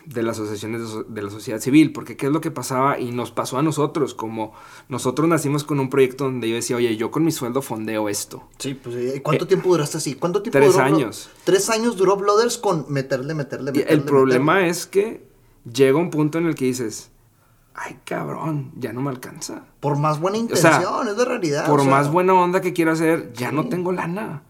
[0.06, 2.98] de las asociaciones de, so de, la sociedad civil, porque qué es lo que pasaba
[2.98, 4.52] y nos pasó a nosotros, como
[4.88, 8.48] nosotros nacimos con un proyecto donde yo decía, oye, yo con mi sueldo fondeo esto.
[8.58, 10.14] Sí, pues ¿y cuánto eh, tiempo duraste así?
[10.14, 11.28] ¿Cuánto tiempo Tres duró años.
[11.44, 13.92] Tres años duró Blooders con meterle, meterle, meterle.
[13.92, 14.70] El problema meterle.
[14.70, 15.28] es que
[15.70, 17.10] llega un punto en el que dices,
[17.74, 19.66] ay cabrón, ya no me alcanza.
[19.80, 21.66] Por más buena intención, o sea, es de realidad.
[21.66, 23.56] Por o sea, más buena onda que quiero hacer, ya sí.
[23.56, 24.44] no tengo lana.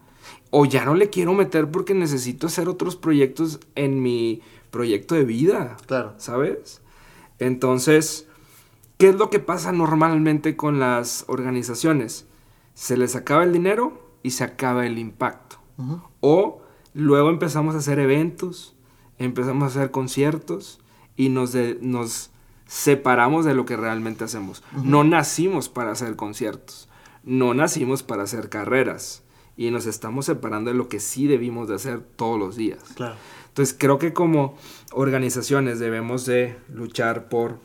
[0.49, 4.41] O ya no le quiero meter porque necesito hacer otros proyectos en mi
[4.71, 5.77] proyecto de vida.
[5.85, 6.13] Claro.
[6.17, 6.81] ¿Sabes?
[7.39, 8.27] Entonces,
[8.97, 12.25] ¿qué es lo que pasa normalmente con las organizaciones?
[12.73, 15.57] Se les acaba el dinero y se acaba el impacto.
[15.77, 16.01] Uh -huh.
[16.21, 16.61] O
[16.93, 18.75] luego empezamos a hacer eventos,
[19.17, 20.79] empezamos a hacer conciertos
[21.15, 22.31] y nos, de, nos
[22.65, 24.63] separamos de lo que realmente hacemos.
[24.75, 24.83] Uh -huh.
[24.83, 26.89] No nacimos para hacer conciertos,
[27.23, 29.23] no nacimos para hacer carreras
[29.55, 32.83] y nos estamos separando de lo que sí debimos de hacer todos los días.
[32.95, 33.15] Claro.
[33.57, 34.55] Entonces creo que como
[34.91, 37.57] organizaciones debemos de luchar por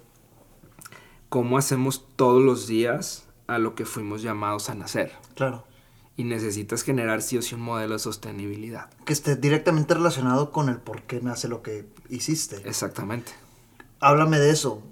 [1.28, 5.12] cómo hacemos todos los días a lo que fuimos llamados a nacer.
[5.35, 5.66] Claro.
[6.16, 8.88] Y necesitas generar sí o sí un modelo de sostenibilidad.
[9.05, 12.62] Que esté directamente relacionado con el por qué nace lo que hiciste.
[12.64, 13.33] Exactamente.
[14.00, 14.83] Háblame de eso.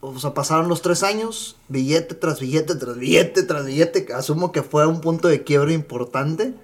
[0.00, 4.12] O sea, pasaron los tres años, billete tras billete, tras billete, tras billete.
[4.12, 6.54] Asumo que fue un punto de quiebre importante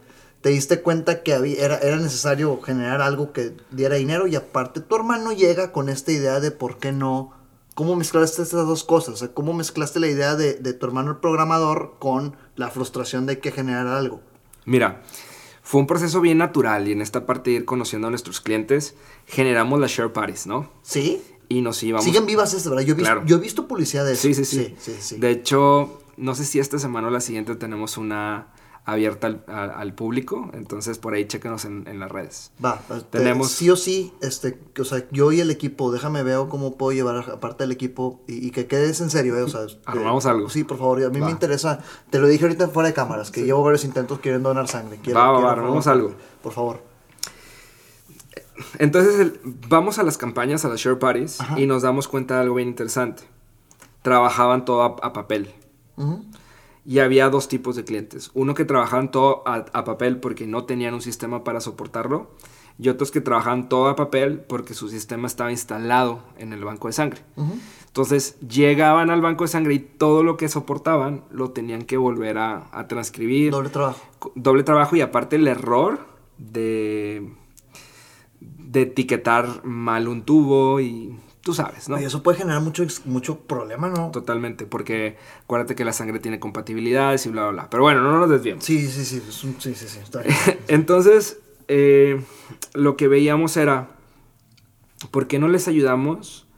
[0.47, 4.81] te diste cuenta que había, era, era necesario generar algo que diera dinero y aparte
[4.81, 7.33] tu hermano llega con esta idea de por qué no
[7.75, 9.15] ¿Cómo mezclaste estas dos cosas?
[9.15, 13.27] O sea, ¿cómo mezclaste la idea de, de tu hermano el programador con la frustración
[13.27, 14.21] de que generar algo?
[14.67, 15.03] Mira,
[15.65, 18.95] fue un proceso bien natural y en esta parte de ir conociendo a nuestros clientes,
[19.27, 20.71] generamos las share parties, ¿no?
[20.83, 21.25] ¿Sí?
[21.49, 22.05] Y nos íbamos.
[22.05, 22.85] Siguen vivas esas, ¿verdad?
[22.85, 23.27] Yo he, visto, Claro.
[23.27, 24.23] yo he visto publicidad de eso.
[24.23, 24.77] Sí, sí, sí.
[24.79, 25.17] sí, sí, sí.
[25.19, 28.47] De hecho, no sé si esta semana o la siguiente tenemos una
[28.87, 32.53] abierta al, a- al público, entonces por ahí chéquenos en, en las redes.
[32.65, 36.49] Va, este, Tenemos- sí o sí, este, o sea, yo y el equipo, déjame veo
[36.49, 39.67] cómo puedo llevar aparte del equipo y, y que quedes en serio, eh, o sea,
[39.67, 40.49] que- Armamos algo.
[40.49, 41.27] Sí, por favor, a mí Va.
[41.27, 44.69] me interesa, te lo dije ahorita fuera de cámaras, que llevo varios intentos queriendo donar
[44.69, 45.01] sangre.
[45.03, 46.15] Quiero, Va, va, quiero va, armamos formar algo.
[46.43, 46.81] Por favor.
[48.79, 51.59] Entonces el- vamos a las campañas, a las share parties, Ajá.
[51.61, 53.25] y nos damos cuenta de algo bien interesante.
[54.03, 55.53] Trabajaban todo a, a papel.
[55.97, 56.25] Ujú.
[56.87, 58.31] Y había dos tipos de clientes.
[58.35, 62.31] Uno que trabajaban todo a, a papel porque no tenían un sistema para soportarlo.
[62.79, 66.89] Y otros que trabajaban todo a papel porque su sistema estaba instalado en el banco
[66.89, 67.23] de sangre.
[67.87, 72.37] Entonces llegaban al banco de sangre y todo lo que soportaban lo tenían que volver
[72.37, 73.51] a, a transcribir.
[73.51, 74.03] Doble trabajo.
[74.35, 76.01] Doble trabajo y aparte el error
[76.37, 77.33] de,
[78.41, 82.01] de etiquetar mal un tubo y tú sabes, ¿no?
[82.01, 84.11] Y eso puede generar mucho, mucho problema, ¿no?
[84.11, 87.71] Totalmente, porque acuérdate que la sangre tiene compatibilidades y bla, bla, bla.
[87.71, 88.65] Pero bueno, no nos desviemos.
[88.65, 90.35] Sí, sí, sí, un- sí, sí, sí, está bien.
[90.67, 92.21] Entonces, eh,
[92.75, 93.91] lo que veíamos era,
[95.13, 96.49] ¿por qué no les ayudamos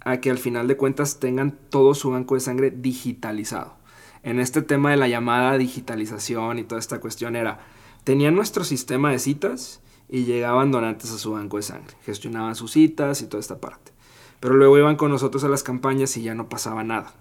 [0.00, 3.76] a que al final de cuentas tengan todo su banco de sangre digitalizado?
[4.24, 7.60] En este tema de la llamada digitalización y toda esta cuestión era,
[8.02, 12.72] tenían nuestro sistema de citas y llegaban donantes a su banco de sangre, gestionaban sus
[12.72, 13.92] citas y toda esta parte.
[14.40, 17.14] Pero luego iban con nosotros a las campañas y ya no pasaba nada.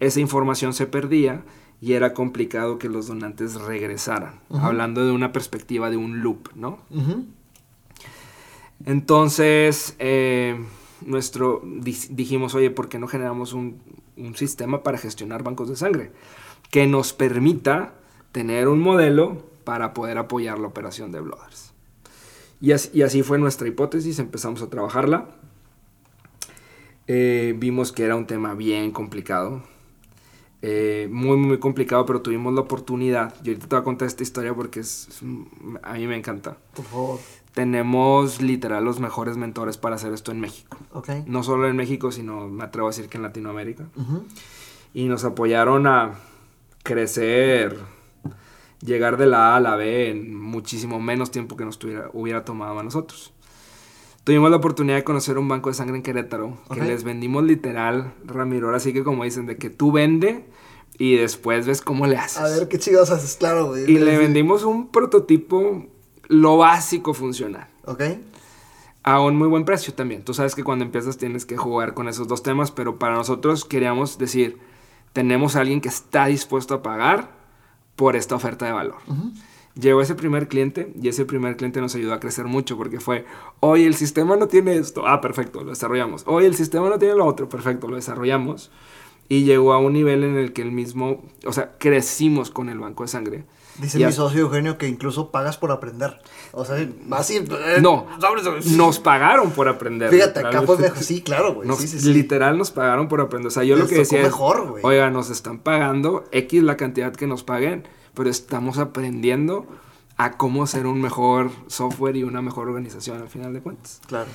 [0.00, 1.42] Esa información se perdía
[1.80, 6.78] y era complicado que los donantes regresaran, hablando de una perspectiva de un loop, ¿no?
[8.86, 10.62] Entonces, eh,
[11.04, 13.80] nuestro, di- dijimos, oye, ¿por qué no generamos un,
[14.16, 16.12] un sistema para gestionar bancos de sangre?
[16.70, 17.94] Que nos permita
[18.32, 21.72] tener un modelo para poder apoyar la operación de Blooders.
[22.60, 25.28] Y así fue nuestra hipótesis, empezamos a trabajarla.
[27.06, 29.62] Eh, vimos que era un tema bien complicado.
[30.66, 33.34] eh, muy, muy complicado, pero tuvimos la oportunidad.
[33.42, 36.16] Yo ahorita te voy a contar esta historia porque es, es un- a mí me
[36.16, 37.20] encanta Por favor.
[37.52, 40.78] tenemos literal los mejores mentores para hacer esto en México.
[41.26, 43.84] No solo en México, sino me atrevo a decir que en Latinoamérica.
[44.94, 46.14] Y nos apoyaron a
[46.82, 47.76] crecer,
[48.80, 52.42] llegar de la A a la B en muchísimo menos tiempo que nos tuviera, hubiera
[52.46, 53.33] tomado a nosotros.
[54.24, 58.14] Tuvimos la oportunidad de conocer un banco de sangre en Querétaro, que les vendimos literal,
[58.24, 60.46] Ramiro, ahora sí que como dicen, de que tú vende
[60.98, 62.38] y después ves cómo le haces.
[62.38, 63.84] A ver qué chingados haces, claro, güey.
[63.84, 65.86] y le vendimos un prototipo,
[66.28, 67.68] lo básico funcional.
[67.84, 68.02] Ok.
[69.02, 70.24] a un muy buen precio también.
[70.24, 73.66] Tú sabes que cuando empiezas tienes que jugar con esos dos temas, pero para nosotros
[73.66, 74.58] queríamos decir,
[75.12, 77.30] tenemos a alguien que está dispuesto a pagar
[77.96, 78.96] por esta oferta de valor.
[79.78, 83.24] Llegó ese primer cliente y ese primer cliente nos ayudó a crecer mucho porque fue,
[83.60, 86.22] oye, el sistema no tiene esto, ah, perfecto, lo desarrollamos.
[86.26, 88.70] Oye, el sistema no tiene lo otro, perfecto, lo desarrollamos.
[89.28, 92.78] Y llegó a un nivel en el que el mismo, o sea, crecimos con el
[92.78, 93.44] banco de sangre.
[93.78, 96.20] Dice Y mi socio Eugenio que incluso pagas por aprender.
[96.52, 96.76] O sea,
[97.10, 97.38] así.
[97.38, 98.06] eh, No,
[98.76, 100.10] nos pagaron por aprender.
[100.10, 101.02] Fíjate, acá fue mejor.
[101.02, 101.66] Sí, claro, güey.
[101.66, 102.12] Nos- sí, sí, sí.
[102.12, 103.48] Literal nos pagaron por aprender.
[103.48, 106.62] O sea, yo lo Les que tocó decía mejor, es, oiga, nos están pagando X
[106.62, 107.82] la cantidad que nos paguen,
[108.14, 109.66] pero estamos aprendiendo
[110.16, 114.00] a cómo ser un mejor software y una mejor organización al final de cuentas.
[114.06, 114.28] Claro.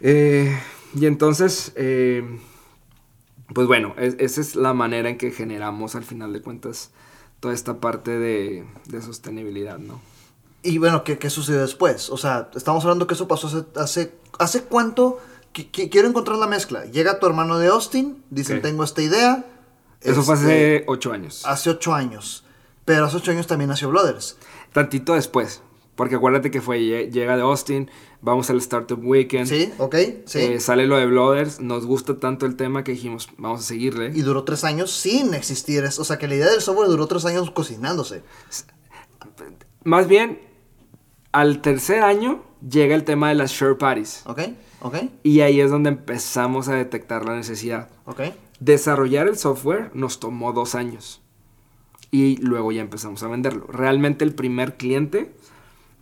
[0.00, 0.58] Eh,
[0.94, 2.38] y entonces, eh,
[3.54, 6.90] pues bueno, es- esa es la manera en que generamos al final de cuentas
[7.40, 10.00] toda esta parte de, de sostenibilidad, ¿no?
[10.62, 12.08] Y bueno, ¿qué, qué sucedió después?
[12.10, 13.64] O sea, estamos hablando que eso pasó hace.
[13.80, 15.18] ¿Hace, hace cuánto?
[15.52, 16.84] Qui- quiero encontrar la mezcla.
[16.86, 18.62] Llega tu hermano de Austin, dicen, Ok.
[18.62, 19.44] tengo esta idea.
[20.00, 21.42] Eso fue Este, hace ocho años.
[21.46, 22.44] Hace ocho años.
[22.84, 24.36] Pero hace ocho años también nació Brothers.
[24.72, 25.62] Tantito después.
[25.94, 27.90] Porque acuérdate que fue, lle- llega de Austin,
[28.22, 29.46] vamos al Startup Weekend.
[29.46, 29.70] ¿Sí?
[29.78, 29.94] ¿Ok?
[30.24, 30.38] Sí.
[30.40, 34.10] eh, sale lo de Blooders, nos gusta tanto el tema que dijimos, vamos a seguirle.
[34.14, 35.84] y duró tres años sin existir.
[35.84, 38.22] O sea, que la idea del software duró tres años cocinándose.
[39.84, 40.40] Más bien,
[41.32, 44.22] al tercer año llega el tema de las share parties.
[44.26, 44.40] ¿Ok?
[44.80, 44.96] ¿Ok?
[45.22, 47.88] Y ahí es donde empezamos a detectar la necesidad.
[48.06, 48.20] ¿Ok?
[48.60, 51.21] Desarrollar el software nos tomó dos años.
[52.14, 53.66] Y luego ya empezamos a venderlo.
[53.68, 55.32] Realmente el primer cliente,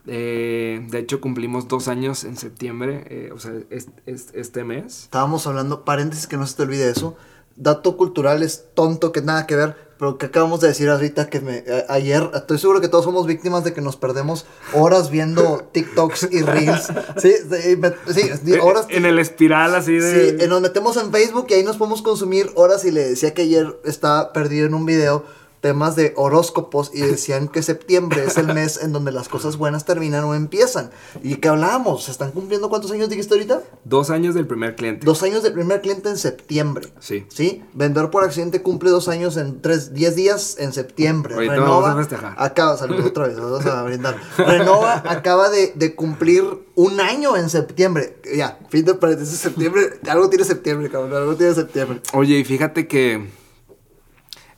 [0.09, 5.05] eh, de hecho cumplimos dos años en septiembre, eh, o sea, es- es- este mes.
[5.05, 7.17] Estábamos hablando, paréntesis que no se te olvide eso.
[7.57, 11.41] dato cultural es tonto, que nada que ver, pero que acabamos de decir ahorita que
[11.41, 16.29] me, ayer, estoy seguro que todos somos víctimas de que nos perdemos horas viendo TikToks
[16.33, 16.89] y Reels.
[17.19, 18.87] Sí, sí, horas.
[18.89, 20.39] En el espiral así de...
[20.41, 23.43] Sí, nos metemos en Facebook y ahí nos podemos consumir horas y le decía que
[23.43, 25.27] ayer estaba perdido en un video
[25.61, 29.85] temas de horóscopos y decían que septiembre es el mes en donde las cosas buenas
[29.85, 30.91] terminan o empiezan.
[31.23, 32.05] ¿Y qué hablábamos?
[32.05, 33.63] ¿Se están cumpliendo cuántos años dijiste ahorita?
[33.85, 35.05] Dos años del primer cliente.
[35.05, 36.89] Dos años del primer cliente en septiembre.
[36.99, 37.27] Sí.
[37.29, 37.63] ¿Sí?
[37.75, 41.35] Vendedor por accidente cumple dos años en tres, diez días en septiembre.
[41.35, 42.35] Ahorita Renova, vamos a festejar.
[42.39, 44.17] Acaba, saludos otra vez, vamos a brindar.
[44.39, 46.45] Renova acaba de, de cumplir
[46.75, 48.17] un año en septiembre.
[48.35, 50.01] Ya, fin de paréntesis, septiembre.
[50.09, 51.15] Algo tiene septiembre, cabrón.
[51.15, 52.01] Algo tiene septiembre.
[52.13, 53.29] Oye, y fíjate que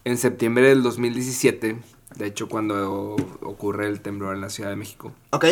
[0.04, 1.78] en septiembre del 2017,
[2.16, 5.12] de hecho cuando ocurre el temblor en la Ciudad de México.
[5.30, 5.46] Ok.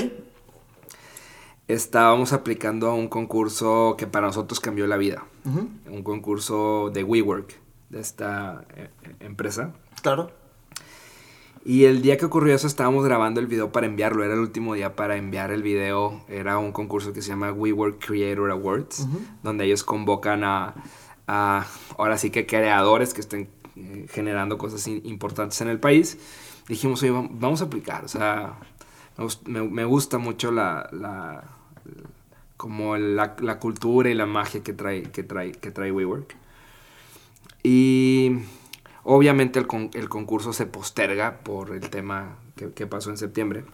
[1.68, 5.24] Estábamos aplicando a un concurso que para nosotros cambió la vida.
[5.44, 7.54] Un concurso de WeWork,
[7.90, 9.72] de esta eh, empresa.
[10.02, 10.32] Claro.
[11.64, 14.24] Y el día que ocurrió eso estábamos grabando el video para enviarlo.
[14.24, 16.24] Era el último día para enviar el video.
[16.28, 19.06] Era un concurso que se llama WeWork Creator Awards,
[19.42, 20.74] donde ellos convocan a,
[21.28, 23.48] a, ahora sí que creadores que estén
[23.80, 26.18] eh, generando cosas importantes en el país,
[26.68, 28.58] dijimos, oye, vamos a aplicar, o sea,
[29.46, 31.44] me, gusta mucho la, la
[32.56, 36.36] como la, la, cultura y la magia que trae, que trae, que trae WeWork.
[37.62, 38.38] Y
[39.02, 43.64] obviamente el, el concurso se posterga por el tema que, que pasó en septiembre.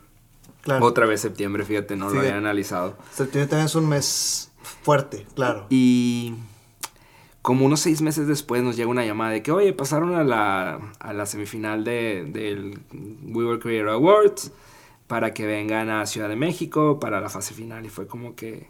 [0.80, 2.96] Otra vez septiembre, fíjate, no lo había analizado.
[3.12, 4.50] Septiembre también es un mes
[4.82, 5.66] fuerte, claro.
[5.70, 6.34] Y
[7.46, 10.80] como unos seis meses después nos llega una llamada de que, oye, pasaron a la,
[10.98, 14.50] a la semifinal de, del We Were Creator Awards
[15.06, 17.86] para que vengan a Ciudad de México para la fase final.
[17.86, 18.68] Y fue como que,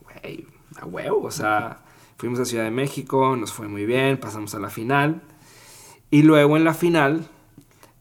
[0.00, 0.46] güey,
[0.80, 1.20] a huevo.
[1.22, 1.80] O sea,
[2.16, 5.20] fuimos a Ciudad de México, nos fue muy bien, pasamos a la final.
[6.10, 7.28] Y luego en la final,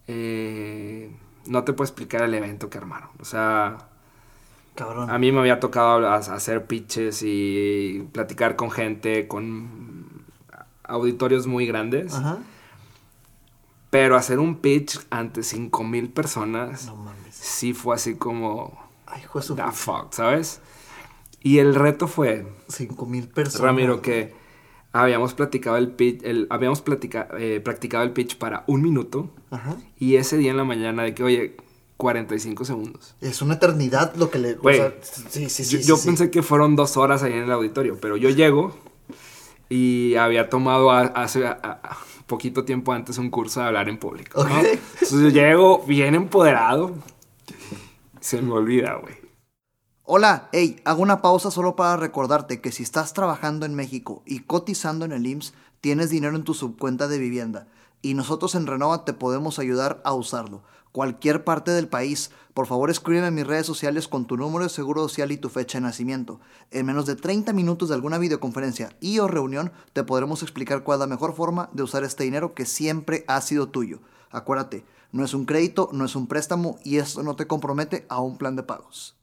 [0.08, 1.12] eh,
[1.48, 3.10] no te puedo explicar el evento que armaron.
[3.20, 3.90] O sea,
[4.74, 5.10] Cabrón.
[5.10, 9.97] A mí me había tocado hacer pitches y platicar con gente, con
[10.88, 12.14] auditorios muy grandes.
[12.14, 12.40] Ajá.
[13.90, 16.86] Pero hacer un pitch ante 5000 personas.
[16.88, 17.36] No mames.
[17.36, 18.78] Sí fue así como.
[19.06, 20.60] Ay, juez The fuck, ¿sabes?
[21.42, 22.48] Y el reto fue.
[22.68, 23.62] 5000 personas.
[23.62, 24.36] Ramiro, que
[24.92, 26.84] habíamos platicado el pitch, el, habíamos
[27.40, 29.30] eh, practicado el pitch para un minuto.
[29.52, 29.78] Ajá.
[29.98, 31.56] Y ese día en la mañana de que, oye,
[31.98, 33.16] 45 segundos.
[33.22, 34.58] Es una eternidad lo que le...
[35.02, 38.30] sí, sí, sí, yo, pensé que fueron dos horas ahí en el auditorio, pero yo
[38.30, 38.76] llego
[39.70, 41.46] y había tomado hace
[42.26, 44.46] poquito tiempo antes un curso de hablar en público.
[44.46, 46.96] Entonces yo llego bien empoderado.
[48.20, 49.16] Se me olvida, güey.
[50.04, 54.40] Hola, hey, hago una pausa solo para recordarte que si estás trabajando en México y
[54.40, 57.68] cotizando en el IMSS, tienes dinero en tu subcuenta de vivienda
[58.02, 62.90] y nosotros en Renova te podemos ayudar a usarlo cualquier parte del país, por favor
[62.90, 65.84] escríbeme en mis redes sociales con tu número de seguro social y tu fecha de
[65.84, 66.40] nacimiento.
[66.72, 70.98] En menos de 30 minutos de alguna videoconferencia y o reunión te podremos explicar cuál
[70.98, 74.00] es la mejor forma de usar este dinero que siempre ha sido tuyo.
[74.32, 78.20] Acuérdate, no es un crédito, no es un préstamo y esto no te compromete a
[78.20, 79.18] un plan de pagos.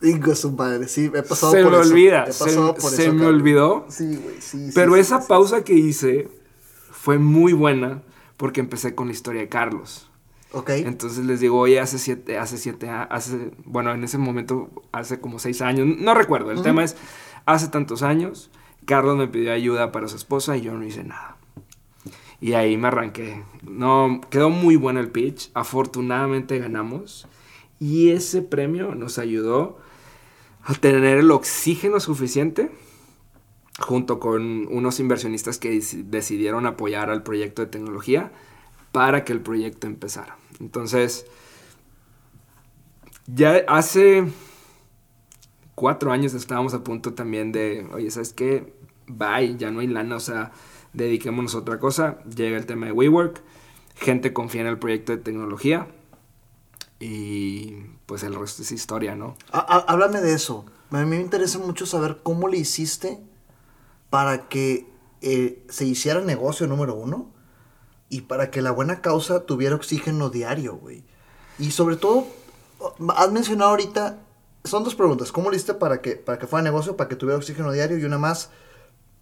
[0.00, 2.30] Digo, su padre, sí, he pasado se por me Olvida.
[2.32, 3.86] se, me olvidó.
[3.88, 4.70] Sí, güey, sí.
[4.74, 6.28] Pero esa pausa que hice
[6.90, 8.02] fue muy buena
[8.36, 10.10] porque empecé con la historia de Carlos.
[10.86, 15.38] Entonces les digo, oye, hace siete, hace siete, hace, bueno, en ese momento, hace como
[15.38, 16.96] seis años, no recuerdo, el tema es,
[17.46, 18.50] hace tantos años,
[18.84, 21.36] Carlos me pidió ayuda para su esposa y yo no hice nada.
[22.40, 23.42] Y ahí me arranqué.
[23.62, 27.26] No, quedó muy bueno el pitch, afortunadamente ganamos
[27.80, 29.78] y ese premio nos ayudó
[30.62, 32.70] a tener el oxígeno suficiente
[33.78, 38.32] junto con unos inversionistas que decidieron apoyar al proyecto de tecnología
[38.92, 40.36] para que el proyecto empezara.
[40.60, 41.26] Entonces,
[43.26, 44.24] ya hace
[45.74, 48.74] cuatro años estábamos a punto también de, oye, ¿sabes qué?
[49.06, 50.52] Bye, ya no hay lana, o sea,
[50.92, 52.18] dediquémonos a otra cosa.
[52.24, 53.42] Llega el tema de WeWork,
[53.96, 55.88] gente confía en el proyecto de tecnología
[57.00, 57.74] y
[58.06, 59.36] pues el resto es historia, ¿no?
[59.52, 60.64] Háblame de eso.
[60.90, 63.18] A mí me interesa mucho saber cómo le hiciste
[64.10, 64.86] para que
[65.22, 67.33] eh, se hiciera negocio número uno
[68.08, 71.04] y para que la buena causa tuviera oxígeno diario, güey.
[71.58, 72.26] Y sobre todo,
[73.16, 74.18] has mencionado ahorita,
[74.64, 75.32] son dos preguntas.
[75.32, 77.98] ¿Cómo le hiciste para que, para que fuera negocio, para que tuviera oxígeno diario?
[77.98, 78.50] Y una más,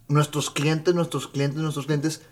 [0.08, 2.22] nuestros clientes, nuestros clientes, nuestros clientes,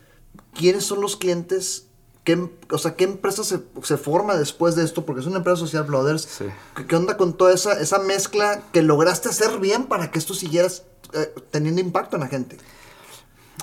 [0.55, 1.87] ¿quiénes son los clientes?
[2.25, 5.07] ¿Qué, o sea, ¿qué empresa se, se, forma después de esto?
[5.07, 6.43] Porque es una empresa social, Brothers.
[6.87, 10.69] ¿Qué, onda con toda esa, esa mezcla que lograste hacer bien para que esto siguiera
[11.15, 12.59] eh, teniendo impacto en la gente?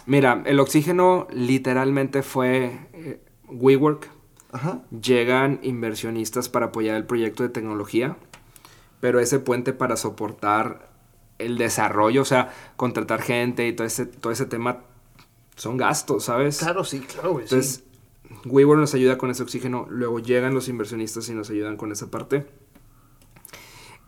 [0.07, 4.09] Mira, el oxígeno literalmente fue eh, WeWork.
[4.51, 4.81] Ajá.
[4.89, 8.17] Llegan inversionistas para apoyar el proyecto de tecnología,
[9.01, 10.89] pero ese puente para soportar
[11.37, 14.79] el desarrollo, o sea, contratar gente y todo ese, todo ese tema
[15.55, 16.57] son gastos, ¿sabes?
[16.59, 17.47] Claro, sí, claro, güey.
[17.47, 17.53] sí.
[17.55, 17.83] Entonces,
[18.45, 22.09] WeWork nos ayuda con ese oxígeno, luego llegan los inversionistas y nos ayudan con esa
[22.09, 22.47] parte.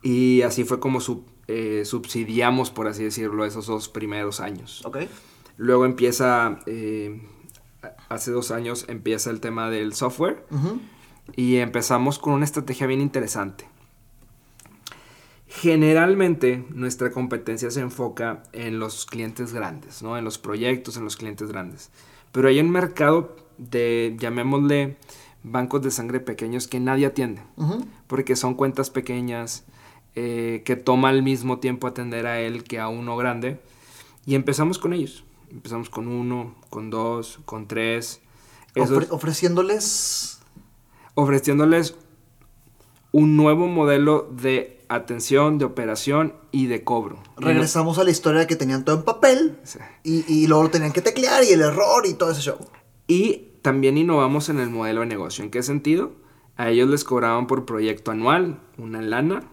[0.02, 4.86] Y así fue como sub- eh, subsidiamos, por así decirlo, esos dos primeros años.
[4.86, 5.00] Ok.
[5.60, 7.22] Luego empieza, eh,
[8.08, 10.46] hace dos años empieza el tema del software
[11.36, 13.68] y empezamos con una estrategia bien interesante.
[15.48, 20.18] Generalmente nuestra competencia se enfoca en los clientes grandes, ¿no?
[20.18, 21.92] En los proyectos, en los clientes grandes.
[22.32, 24.96] Pero hay un mercado de, llamémosle,
[25.44, 27.42] bancos de sangre pequeños que nadie atiende.
[28.08, 29.66] Porque son cuentas pequeñas,
[30.16, 33.60] eh, que toma al mismo tiempo atender a él que a uno grande.
[34.26, 35.26] Y empezamos con ellos.
[35.50, 38.22] Empezamos con uno, con dos, con tres.
[38.76, 40.40] Esos- Ofre- ofreciéndoles.
[41.16, 41.96] ofreciéndoles
[43.12, 47.22] un nuevo modelo de atención, de operación y de cobro.
[47.38, 49.80] Regresamos a la historia de que tenían todo en papel Sí.
[50.04, 52.58] y, y luego lo tenían que teclear y el error y todo ese show.
[53.08, 55.44] Y también innovamos en el modelo de negocio.
[55.44, 56.12] ¿En qué sentido?
[56.56, 59.44] A ellos les cobraban por proyecto anual una lana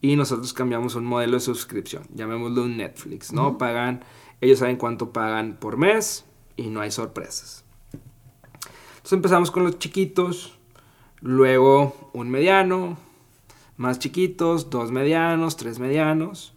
[0.00, 2.04] y nosotros cambiamos un modelo de suscripción.
[2.14, 3.58] Llamémoslo un Netflix, ¿no?
[3.58, 4.04] Pagan,
[4.40, 6.24] ellos saben cuánto pagan por mes
[6.56, 7.64] y no hay sorpresas.
[8.96, 10.58] Entonces empezamos con los chiquitos,
[11.20, 12.98] luego un mediano,
[13.76, 16.52] más chiquitos, dos medianos, tres medianos.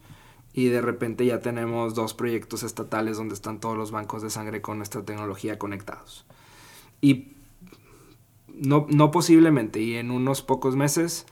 [0.53, 4.61] Y de repente ya tenemos dos proyectos estatales donde están todos los bancos de sangre
[4.61, 6.25] con nuestra tecnología conectados.
[6.99, 7.29] Y
[8.47, 11.25] no, no posiblemente, y en unos pocos meses,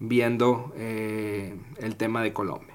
[0.00, 2.73] viendo eh, el tema de Colombia.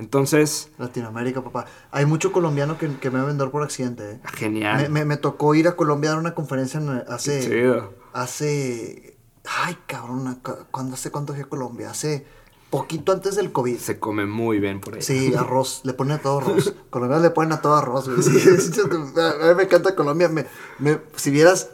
[0.00, 1.66] Entonces, Latinoamérica, papá.
[1.92, 4.12] Hay mucho colombiano que, que me va a vender por accidente.
[4.12, 4.20] ¿eh?
[4.34, 4.82] genial.
[4.82, 7.40] Me, me- me tocó ir a Colombia a dar una conferencia en- hace.
[7.40, 7.94] Chido.
[8.12, 9.16] Hace.
[9.44, 10.40] Ay, cabrón.
[10.42, 11.90] cu- ¿Cuándo hace cuánto fui a Colombia?
[11.90, 12.26] Hace
[12.70, 13.78] poquito antes del COVID.
[13.78, 15.02] Se come muy bien por ahí.
[15.02, 16.74] Sí, arroz, le ponen a todo arroz.
[16.90, 18.38] Colombianos le ponen a todo arroz, sí,
[19.20, 20.28] a mí me encanta Colombia.
[20.28, 20.46] Me,
[20.78, 21.70] me- si vieras,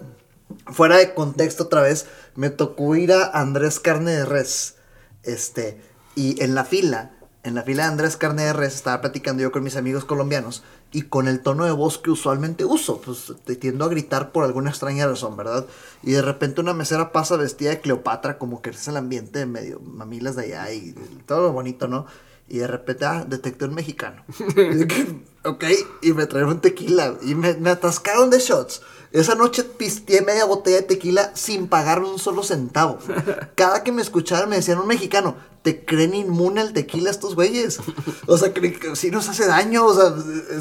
[0.73, 4.77] fuera de contexto otra vez, me tocó ir a Andrés Carne de Res.
[5.23, 5.81] Este,
[6.15, 7.16] y en la fila,
[7.47, 10.65] en la fila de Andrés Carne de Res, estaba platicando yo con mis amigos colombianos.
[10.93, 14.45] Y con el tono de voz que usualmente uso, pues te tiendo a gritar por
[14.45, 15.65] alguna extraña razón, ¿verdad?
[16.03, 19.79] Y de repente una mesera pasa vestida de Cleopatra, como que es el ambiente medio
[19.79, 20.95] mamilas de allá y
[21.25, 22.07] todo lo bonito, ¿no?
[22.49, 24.25] Y de repente, ah, detecté un mexicano.
[25.45, 25.65] Y ok,
[26.03, 27.15] y me trajeron un tequila.
[27.23, 28.83] Y me, me atascaron de shots.
[29.13, 32.99] Esa noche pisteé media botella de tequila sin pagar un solo centavo.
[33.55, 37.79] Cada que me escuchaban me decían un mexicano, ¿te creen inmune al tequila estos güeyes?
[38.27, 40.15] O sea, que, sí nos hace daño, o sea,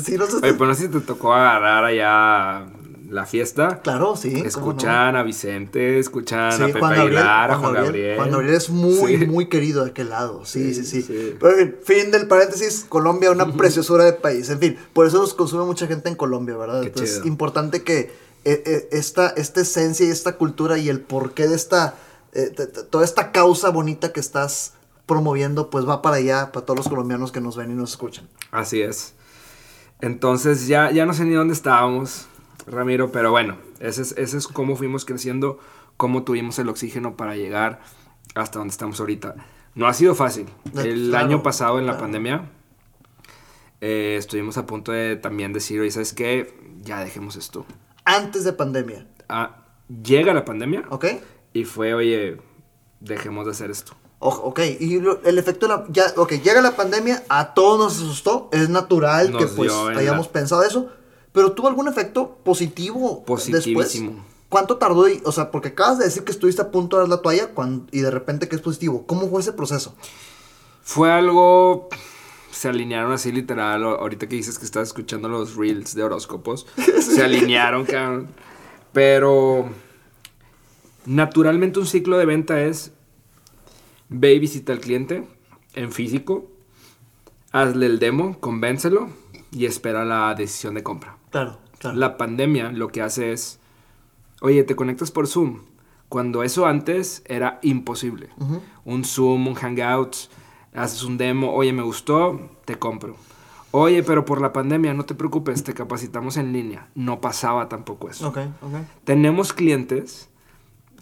[0.03, 0.37] sí nos hace...
[0.45, 2.67] Oye, pero no sé si te tocó agarrar allá
[3.09, 3.81] la fiesta.
[3.83, 4.29] Claro, sí.
[4.31, 4.47] ¿cómo no?
[4.47, 7.85] Escuchan a Vicente, escuchan Sí, a Pepe Juan Gabriel, Aguilar, a Juan Gabriel.
[7.85, 8.15] Gabriel.
[8.17, 9.25] Juan Gabriel es muy, Sí.
[9.27, 10.45] muy querido de aquel lado.
[10.45, 11.01] Sí, sí, sí.
[11.01, 11.35] Sí.
[11.39, 14.49] Pero en fin, fin del paréntesis, Colombia, una preciosura de país.
[14.49, 16.81] En fin, por eso nos consume mucha gente en Colombia, ¿verdad?
[16.81, 17.21] Qué Entonces, chido.
[17.21, 18.11] es importante que
[18.45, 21.95] esta, esta esencia y esta cultura y el porqué de esta,
[22.33, 22.51] eh,
[22.89, 24.73] toda esta causa bonita que estás
[25.05, 28.27] promoviendo, pues va para allá, para todos los colombianos que nos ven y nos escuchan.
[28.51, 29.15] Así es.
[30.01, 32.27] Entonces ya, ya no sé ni dónde estábamos,
[32.67, 35.59] Ramiro, pero bueno, ese es, ese es cómo fuimos creciendo,
[35.97, 37.81] cómo tuvimos el oxígeno para llegar
[38.35, 39.35] hasta donde estamos ahorita.
[39.73, 40.47] No ha sido fácil.
[40.75, 42.03] El claro, año pasado en la claro.
[42.03, 42.49] pandemia
[43.81, 46.57] eh, estuvimos a punto de también decir, oye, ¿sabes qué?
[46.81, 47.65] Ya dejemos esto.
[48.05, 49.63] Antes de pandemia, Ah,
[50.03, 51.05] llega la pandemia ¿ok?
[51.53, 52.37] y fue, oye,
[52.99, 53.93] dejemos de hacer esto.
[54.19, 55.85] O- ok, y lo- el efecto de la...
[55.89, 60.27] Ya, ok, llega la pandemia, a todos nos asustó, es natural Nos que pues hayamos
[60.27, 60.89] la- pensado eso,
[61.31, 64.11] pero ¿tuvo algún efecto positivo Positivísimo.
[64.11, 64.25] después?
[64.49, 65.09] ¿Cuánto tardó?
[65.09, 67.49] y- o sea, porque acabas de decir que estuviste a punto de dar la toalla
[67.91, 69.05] y de repente que es positivo.
[69.05, 69.95] ¿Cómo fue ese proceso?
[70.83, 71.89] Fue algo.
[72.55, 73.83] Se alinearon así literal.
[73.83, 76.65] Ahorita que dices que estás escuchando los reels de horóscopos.
[77.01, 78.29] Se alinearon, cabrón.
[78.93, 79.69] Pero.
[81.05, 82.93] Naturalmente, un ciclo de venta es.
[84.07, 85.27] Ve y visita al cliente
[85.73, 86.49] en físico.
[87.51, 89.09] Hazle el demo, convéncelo
[89.51, 91.17] y espera la decisión de compra.
[91.31, 91.97] Claro, claro.
[91.97, 93.59] La pandemia lo que hace es,
[94.39, 95.59] oye, te conectas por Zoom.
[96.07, 98.29] Cuando eso antes era imposible.
[98.85, 100.29] Un Zoom, un Hangouts,
[100.76, 103.15] haces un demo, oye, me gustó, te compro.
[103.71, 106.88] Oye, pero por la pandemia, no te preocupes, te capacitamos en línea.
[106.95, 108.30] No pasaba tampoco eso.
[108.30, 108.73] Ok, ok.
[109.03, 110.30] Tenemos clientes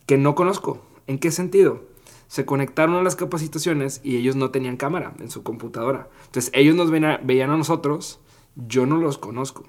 [0.08, 0.82] que no conozco.
[1.08, 1.84] ¿En qué sentido?
[2.28, 6.08] Se conectaron a las capacitaciones y ellos no tenían cámara en su computadora.
[6.26, 8.20] Entonces ellos nos ven a- veían a nosotros,
[8.56, 9.66] yo no los conozco.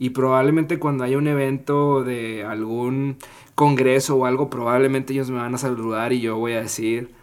[0.00, 3.18] Y probablemente cuando haya un evento de algún
[3.54, 7.14] congreso o algo, probablemente ellos me van a saludar y yo voy a decir,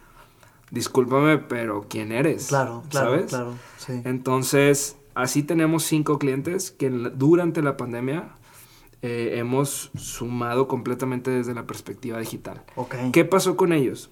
[0.70, 2.48] discúlpame, pero ¿quién eres?
[2.48, 3.26] Claro, claro, ¿Sabes?
[3.26, 3.54] claro.
[3.78, 4.00] Sí.
[4.04, 8.30] Entonces, así tenemos cinco clientes que durante la pandemia
[9.02, 12.62] eh, hemos sumado completamente desde la perspectiva digital.
[13.12, 14.10] ¿Qué pasó con ellos?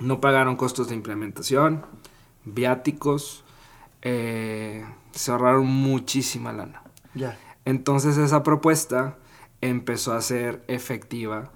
[0.00, 1.84] No pagaron costos de implementación,
[2.44, 3.44] viáticos,
[4.02, 6.82] eh, se ahorraron muchísima lana.
[7.14, 7.38] Ya.
[7.64, 9.16] Entonces esa propuesta
[9.60, 11.50] empezó a ser efectiva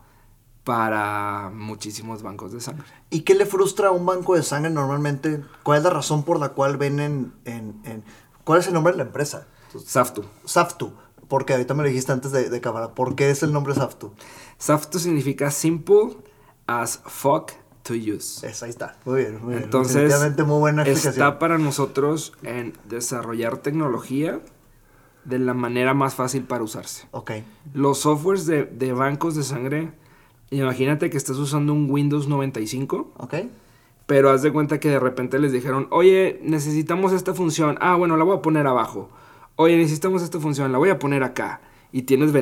[0.69, 2.85] para muchísimos bancos de sangre.
[3.09, 5.43] ¿Y qué le frustra a un banco de sangre normalmente?
[5.63, 7.33] ¿Cuál es la razón por la cual ven en...
[7.47, 8.05] en- en-
[8.45, 9.47] ¿Cuál es el nombre de la empresa?
[9.83, 10.27] Saftu.
[10.45, 10.93] Saftu.
[11.27, 12.91] Porque ahorita me lo dijiste antes de, de cámara.
[12.95, 14.13] ¿Por qué es el nombre Saftu?
[14.59, 16.19] Saftu significa simple
[16.67, 17.53] as fuck
[17.83, 18.47] to use.
[18.47, 18.99] Es, ahí está.
[19.07, 19.63] Muy bien, muy bien.
[19.65, 20.15] Entonces,
[20.47, 24.43] muy buena está para nosotros en desarrollar tecnología
[25.25, 27.09] de la manera más fácil para usarse.
[27.13, 27.31] Ok.
[27.73, 29.93] Los softwares de, de bancos de sangre,
[30.51, 33.35] imagínate que estás usando un Windows 95, Ok.
[34.07, 37.77] pero haz de cuenta que de repente les dijeron, oye, necesitamos esta función.
[37.81, 39.11] Ah, bueno, la voy a poner abajo.
[39.57, 41.61] Oye, necesitamos esta función, la voy a poner acá.
[41.93, 42.33] Y tienes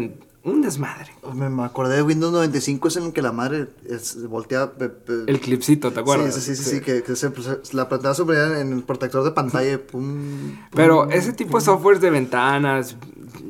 [0.47, 1.13] un desmadre.
[1.35, 4.73] Me, me acordé de Windows 95, es en el que la madre es, voltea...
[4.73, 6.35] pe- pe- El clipcito, ¿te acuerdas?
[6.35, 9.25] Sí, sí, sí, sí, sí, que, que se, pues, la pantalla sobre en el protector
[9.25, 9.85] de pantalla.
[9.87, 12.97] pum, Pero ese tipo de softwares de ventanas,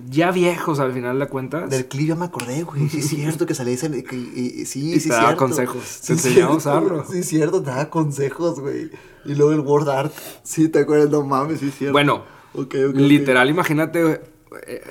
[0.08, 1.68] ya viejos al final de cuentas.
[1.68, 2.88] Del clip ya me acordé, güey.
[2.88, 4.02] Sí, es cierto que salía ese.
[4.02, 5.44] que- y- y- sí, Y sí, te daba cierto.
[5.44, 5.82] consejos.
[6.00, 7.04] Te Sí, enseñaba a usarlo.
[7.10, 8.90] Sí, cierto, te daba consejos, güey.
[9.24, 10.12] Y luego el Word Art.
[10.44, 11.92] Sí, te acuerdas, no mames, sí, cierto.
[11.92, 12.24] Bueno,
[12.54, 12.96] Ok, ok, ok.
[12.96, 14.20] literal, imagínate
[14.66, 14.82] eh,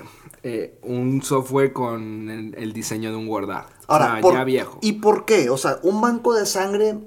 [0.47, 3.69] eh, un software con el, el diseño de un Word Art.
[3.87, 4.77] Ahora, o sea, por- ya viejo.
[4.81, 5.49] ¿y por qué?
[5.49, 6.99] O sea, un banco de sangre.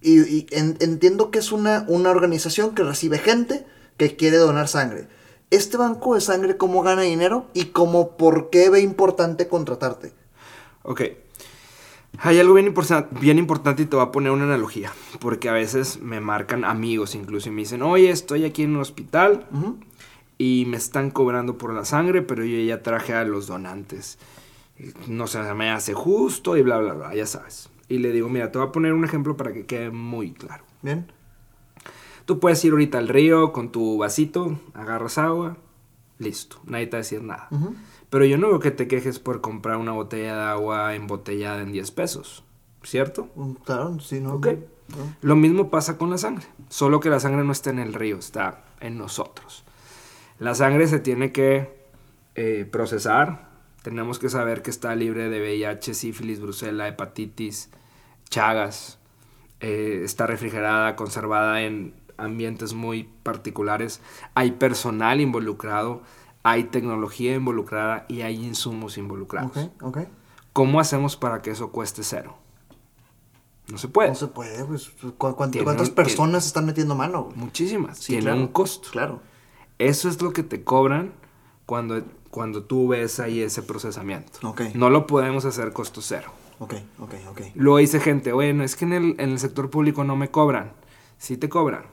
[0.00, 4.68] Y, y en- entiendo que es una, una organización que recibe gente que quiere donar
[4.68, 5.08] sangre.
[5.50, 10.12] ¿Este banco de sangre cómo gana dinero y cómo por qué ve importante contratarte?
[10.82, 11.02] Ok.
[12.18, 12.72] Hay algo bien,
[13.20, 14.92] bien importante y te voy a poner una analogía.
[15.20, 18.82] Porque a veces me marcan amigos incluso y me dicen, oye, estoy aquí en un
[18.82, 19.46] hospital.
[20.38, 24.18] Y me están cobrando por la sangre, pero yo ya traje a los donantes.
[25.06, 27.70] No se me hace justo y bla, bla, bla, ya sabes.
[27.88, 30.64] Y le digo, mira, te voy a poner un ejemplo para que quede muy claro.
[30.82, 31.06] Bien.
[32.24, 35.58] Tú puedes ir ahorita al río con tu vasito, agarras agua,
[36.18, 37.48] listo, nadie te va a decir nada.
[37.50, 37.74] Ujú.
[38.08, 41.72] Pero yo no veo que te quejes por comprar una botella de agua embotellada en
[41.72, 42.44] 10 pesos,
[42.82, 43.28] ¿cierto?
[43.34, 44.34] Mm, Claro, sí, ¿no?
[44.34, 44.46] Ok.
[44.88, 45.16] No.
[45.22, 48.16] Lo mismo pasa con la sangre, solo que la sangre no está en el río,
[48.18, 49.63] está en nosotros.
[50.38, 51.74] La sangre se tiene que
[52.34, 53.48] eh, procesar,
[53.82, 57.70] tenemos que saber que está libre de VIH, sífilis, brucela, hepatitis,
[58.28, 58.98] chagas,
[59.60, 64.00] eh, está refrigerada, conservada en ambientes muy particulares,
[64.34, 66.02] hay personal involucrado,
[66.42, 69.70] hay tecnología involucrada y hay insumos involucrados.
[70.52, 72.36] ¿Cómo hacemos para que eso cueste cero?
[73.68, 74.10] No se puede.
[74.10, 74.90] No se puede, pues.
[74.90, 77.24] ¿cu- cuánto- Tiene ¿Cuántas personas están metiendo mano?
[77.24, 77.36] güey?
[77.36, 77.98] Muchísimas.
[77.98, 78.40] Sí, Tiene claro.
[78.40, 78.90] un costo.
[78.92, 79.22] Claro.
[79.78, 81.12] Eso es lo que te cobran
[81.66, 84.46] cuando, cuando tú ves ahí ese procesamiento.
[84.46, 84.62] Ok.
[84.74, 86.32] No lo podemos hacer costo cero.
[86.58, 87.40] Ok, ok, ok.
[87.54, 90.72] Luego dice gente, bueno, es que en el, en el sector público no me cobran.
[91.18, 91.84] Sí te cobran.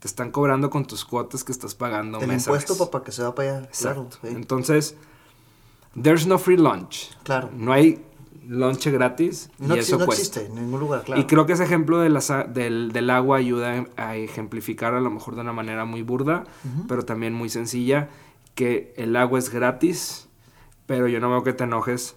[0.00, 3.22] Te están cobrando con tus cuotas que estás pagando El mes impuesto, papá, que se
[3.22, 3.66] va para allá.
[3.66, 4.08] Exacto.
[4.20, 4.36] Claro, sí.
[4.36, 4.96] Entonces,
[6.00, 7.16] there's no free lunch.
[7.22, 7.50] Claro.
[7.54, 8.04] No hay
[8.48, 10.22] lunch gratis No, y eso no cuesta.
[10.22, 11.20] existe en ningún lugar, claro.
[11.20, 15.10] Y creo que ese ejemplo de la del, del agua ayuda a ejemplificar a lo
[15.10, 16.44] mejor de una manera muy burda,
[16.88, 18.08] pero también muy sencilla,
[18.54, 20.28] que el agua es gratis,
[20.86, 22.16] pero yo no veo que te enojes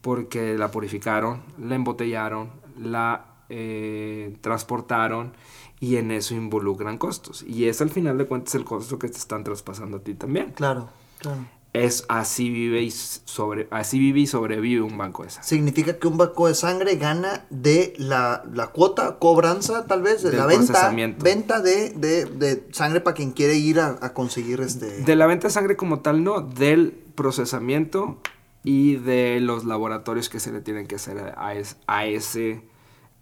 [0.00, 5.32] porque la purificaron, la embotellaron, la eh, transportaron
[5.80, 7.42] y en eso involucran costos.
[7.42, 10.52] Y es al final de cuentas el costo que te están traspasando a ti también.
[10.52, 11.40] Claro, claro.
[11.84, 15.46] Es así vive y sobre, así vive y sobrevive un banco de sangre.
[15.48, 20.30] Significa que un banco de sangre gana de la, la cuota, cobranza, tal vez, de
[20.30, 24.60] Del la venta, venta de, de, de sangre para quien quiere ir a, a conseguir
[24.60, 24.86] este...
[25.02, 28.18] De la venta de sangre como tal, no, del procesamiento
[28.64, 32.62] y de los laboratorios que se le tienen que hacer a, es- a ese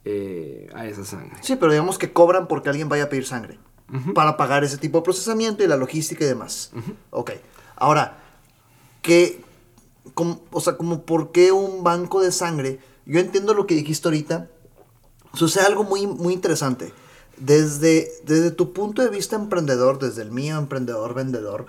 [0.05, 1.37] eh, a esa sangre.
[1.41, 3.59] Sí, pero digamos que cobran porque alguien vaya a pedir sangre.
[4.15, 6.73] Para pagar ese tipo de procesamiento y la logística y demás.
[7.11, 7.33] Ok.
[7.77, 8.24] Ahora,
[9.05, 9.41] ¿qué,
[10.15, 12.81] como- o sea, como por qué un banco de sangre?
[13.07, 14.49] Yo entiendo lo que dijiste ahorita.
[15.35, 16.93] Sucede algo muy, muy interesante.
[17.37, 21.67] Desde, desde tu punto de vista emprendedor, desde el mío emprendedor vendedor,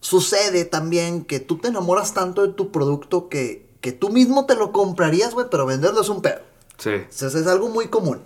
[0.00, 4.54] sucede también que tú te enamoras tanto de tu producto que, que tú mismo te
[4.56, 6.40] lo comprarías, güey, pero venderlo es un pedo.
[6.78, 6.90] Sí.
[6.90, 8.20] O sea, es algo muy común.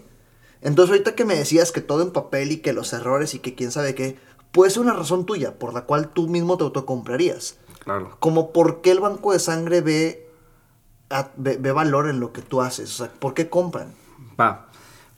[0.62, 3.54] Entonces, ahorita que me decías que todo en papel y que los errores y que
[3.54, 4.16] quién sabe qué,
[4.50, 7.56] puede ser una razón tuya por la cual tú mismo te autocomprarías.
[7.84, 8.16] Claro.
[8.20, 10.26] Como por qué el banco de sangre ve,
[11.10, 12.90] a- ve, ve valor en lo que tú haces.
[13.00, 13.92] O sea, ¿por qué compran?
[14.40, 14.66] Va,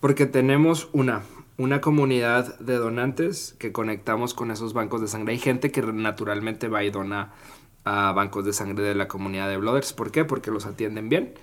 [0.01, 1.23] porque tenemos una,
[1.59, 5.33] una comunidad de donantes que conectamos con esos bancos de sangre.
[5.35, 7.33] Hay gente que naturalmente va y dona
[7.89, 9.93] a bancos de sangre de la comunidad de Blooders.
[9.93, 10.25] ¿Por qué?
[10.25, 11.35] Porque los atienden bien,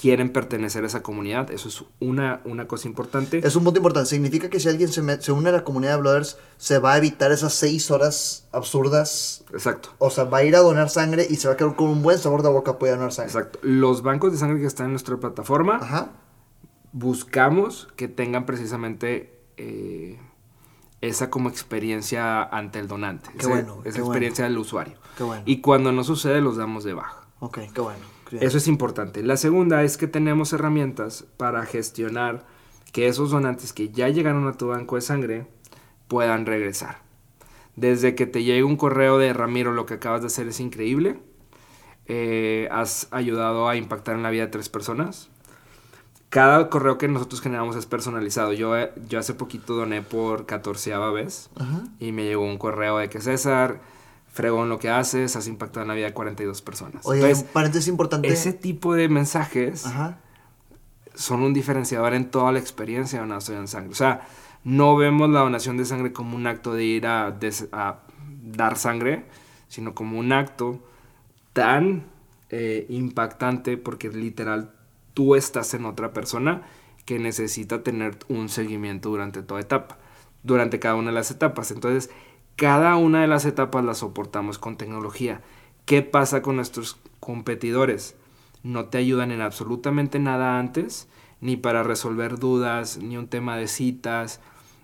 [0.00, 1.50] quieren pertenecer a esa comunidad.
[1.50, 3.46] Eso es una, una cosa importante.
[3.46, 4.08] Es un punto importante.
[4.08, 6.94] Significa que si alguien se, me- se une a la comunidad de Brothers, se va
[6.94, 9.44] a evitar esas seis horas absurdas.
[9.52, 9.90] Exacto.
[9.98, 12.00] O sea, va a ir a donar sangre y se va a quedar con un
[12.02, 13.32] buen sabor de boca para donar sangre.
[13.32, 13.58] Exacto.
[13.62, 16.12] Los bancos de sangre que están en nuestra plataforma, Ajá.
[16.92, 20.18] buscamos que tengan precisamente eh,
[21.00, 23.30] esa como experiencia ante el donante.
[23.32, 24.04] Qué esa, bueno, esa qué bueno.
[24.06, 24.96] experiencia del usuario.
[25.16, 25.42] Qué bueno.
[25.46, 27.26] Y cuando no sucede, los damos de baja.
[27.40, 28.00] Ok, qué bueno.
[28.30, 28.44] Bien.
[28.44, 29.22] Eso es importante.
[29.22, 32.46] La segunda es que tenemos herramientas para gestionar
[32.92, 35.46] que esos donantes que ya llegaron a tu banco de sangre
[36.06, 36.98] puedan regresar.
[37.76, 41.18] Desde que te llegue un correo de Ramiro, lo que acabas de hacer es increíble.
[42.06, 45.30] Eh, has ayudado a impactar en la vida de tres personas.
[46.30, 48.52] Cada correo que nosotros generamos es personalizado.
[48.52, 51.82] Yo, eh, yo hace poquito doné por catorceava vez Ajá.
[51.98, 53.80] y me llegó un correo de que César,
[54.32, 57.04] fregón lo que haces, has impactado en la vida de 42 personas.
[57.04, 58.28] Oye, Entonces, un paréntesis importante.
[58.28, 60.18] ese tipo de mensajes Ajá.
[61.16, 63.90] son un diferenciador en toda la experiencia de donación de sangre.
[63.90, 64.20] O sea,
[64.62, 68.02] no vemos la donación de sangre como un acto de ir a, des- a
[68.42, 69.24] dar sangre,
[69.66, 70.78] sino como un acto
[71.52, 72.04] tan
[72.50, 74.74] eh, impactante porque literal
[75.20, 76.62] tú estás en otra persona
[77.04, 79.98] que necesita tener un seguimiento durante toda etapa,
[80.42, 81.70] durante cada una de las etapas.
[81.70, 82.10] Entonces,
[82.56, 85.42] cada una de las etapas las soportamos con tecnología.
[85.84, 88.16] ¿Qué pasa con nuestros competidores?
[88.62, 91.06] No te ayudan en absolutamente nada antes,
[91.42, 94.40] ni para resolver dudas, ni un tema de citas,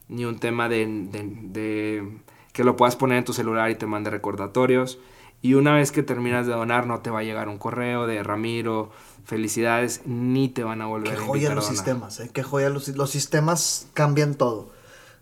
[0.09, 2.19] ni un tema de, de-
[2.53, 4.99] que lo puedas poner en tu celular y te mande recordatorios.
[5.47, 8.23] Y una vez que terminas de donar, no te va a llegar un correo de
[8.25, 8.91] Ramiro,
[9.25, 12.31] felicidades, ni te van a volver Qué a joya a los sistemas, ¿eh?
[12.33, 14.71] Qué joya los, los sistemas cambian todo.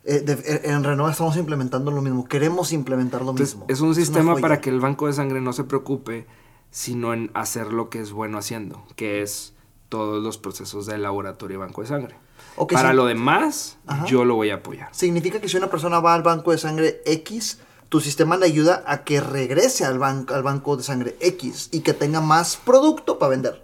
[0.05, 2.27] Eh, de- eh, en Renova estamos implementando lo mismo.
[2.27, 3.67] Queremos implementar lo Entonces, mismo.
[3.69, 4.41] es un sistema joya.
[4.43, 6.27] para que el banco de sangre no se preocupe,
[6.71, 9.53] sino en hacer lo que es bueno haciendo, que es
[9.91, 12.17] todos los procesos del laboratorio banco de sangre.
[12.57, 12.97] Ok, Para sí.
[12.97, 14.07] lo demás, Ajá.
[14.07, 14.89] yo lo voy a apoyar.
[14.93, 17.61] Significa que si una persona va al banco de sangre X,
[17.95, 21.83] tu sistema le ayuda a que regrese al, banco al banco de sangre X y
[21.83, 23.63] que tenga más producto para vender.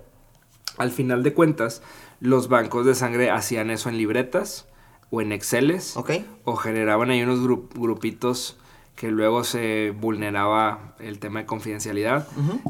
[0.79, 1.83] Al final de cuentas,
[2.21, 4.67] los bancos de sangre hacían eso en libretas
[5.11, 6.13] o en Exceles ¿Ok?
[6.45, 8.57] o generaban ahí unos gru- grupitos
[8.95, 12.29] que luego se vulneraba el tema de confidencialidad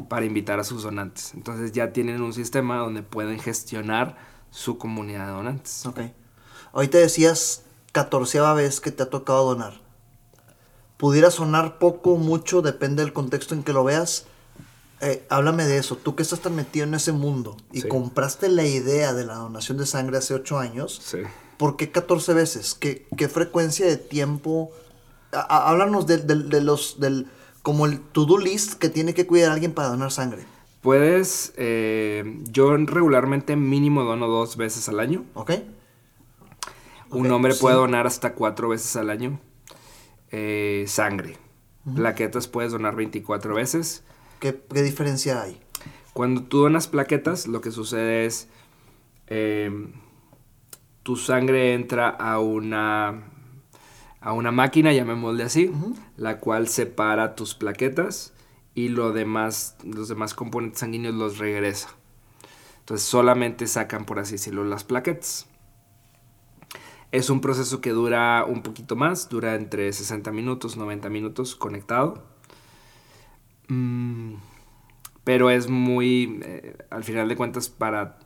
[0.09, 1.35] para invitar a sus donantes.
[1.35, 4.17] Entonces ya tienen un sistema donde pueden gestionar
[4.49, 5.85] su comunidad de donantes.
[5.85, 5.99] Ok.
[6.73, 9.79] Ahorita decías catorceava vez que te ha tocado donar.
[11.01, 14.25] Pudiera sonar poco, mucho, depende del contexto en que lo veas.
[14.99, 15.95] Eh, háblame de eso.
[15.95, 17.87] Tú que estás tan metido en ese mundo y Sí.
[17.87, 21.17] compraste la idea de la donación de sangre hace ocho años, Sí.
[21.57, 22.75] ¿por qué 14 veces?
[22.75, 24.69] ¿Qué, qué frecuencia de tiempo?
[25.31, 27.25] A- a- háblanos de, de- de los, del,
[27.63, 30.45] como el to-do list que tiene que cuidar alguien para donar sangre.
[30.81, 35.25] Puedes, eh, yo regularmente mínimo dono dos veces al año.
[35.33, 35.51] ¿Ok?
[37.09, 37.59] Un hombre sí.
[37.61, 39.39] puede donar hasta cuatro veces al año
[40.31, 41.37] eh, sangre.
[41.95, 44.03] Plaquetas puedes donar 24 veces.
[44.39, 45.59] ¿Qué, qué diferencia hay?
[46.13, 48.47] Cuando tú donas plaquetas, lo que sucede es
[49.27, 49.71] eh,
[51.03, 53.23] tu sangre entra a una
[54.19, 55.71] a una máquina, llamémosle así,
[56.15, 58.33] la cual separa tus plaquetas
[58.75, 61.89] y lo demás, los demás componentes sanguíneos los regresa.
[62.79, 65.47] Entonces solamente sacan, por así decirlo, las plaquetas.
[67.11, 72.23] Es un proceso que dura un poquito más, dura entre 60 minutos, 90 minutos conectado.
[73.67, 74.35] Mm,
[75.23, 78.19] pero es muy, eh, al final de cuentas, para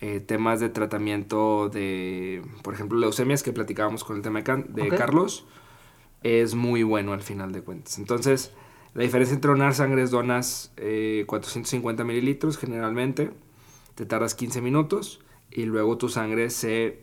[0.00, 4.74] eh, temas de tratamiento de, por ejemplo, leucemias que platicábamos con el tema de, Can-
[4.74, 4.94] de Ok.
[4.94, 5.46] Carlos,
[6.22, 7.98] es muy bueno al final de cuentas.
[7.98, 8.52] Entonces,
[8.94, 13.32] la diferencia entre donar sangre es donas eh, 450 mililitros generalmente,
[13.94, 17.00] te tardas 15 minutos y luego tu sangre se-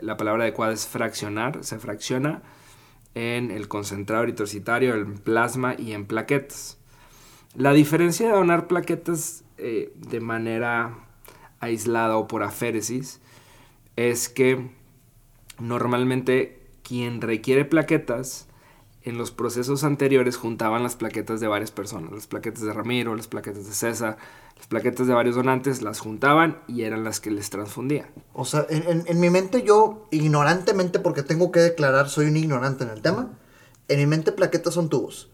[0.00, 2.42] la palabra adecuada es fraccionar, se fracciona
[3.14, 6.78] en el concentrado eritrocitario, en plasma y en plaquetas.
[7.54, 10.98] La diferencia de donar plaquetas eh, de manera
[11.58, 13.20] aislada o por aféresis
[13.96, 14.70] es que
[15.58, 18.48] normalmente quien requiere plaquetas
[19.02, 23.28] en los procesos anteriores juntaban las plaquetas de varias personas, las plaquetas de Ramiro, las
[23.28, 24.18] plaquetas de César,
[24.56, 28.06] las plaquetas de varios donantes, las juntaban y eran las que les transfundían.
[28.34, 32.90] O sea, en, mi mente yo, ignorantemente, porque tengo que declarar, soy un ignorante en
[32.90, 33.30] el tema,
[33.88, 35.30] en mi mente plaquetas son tubos.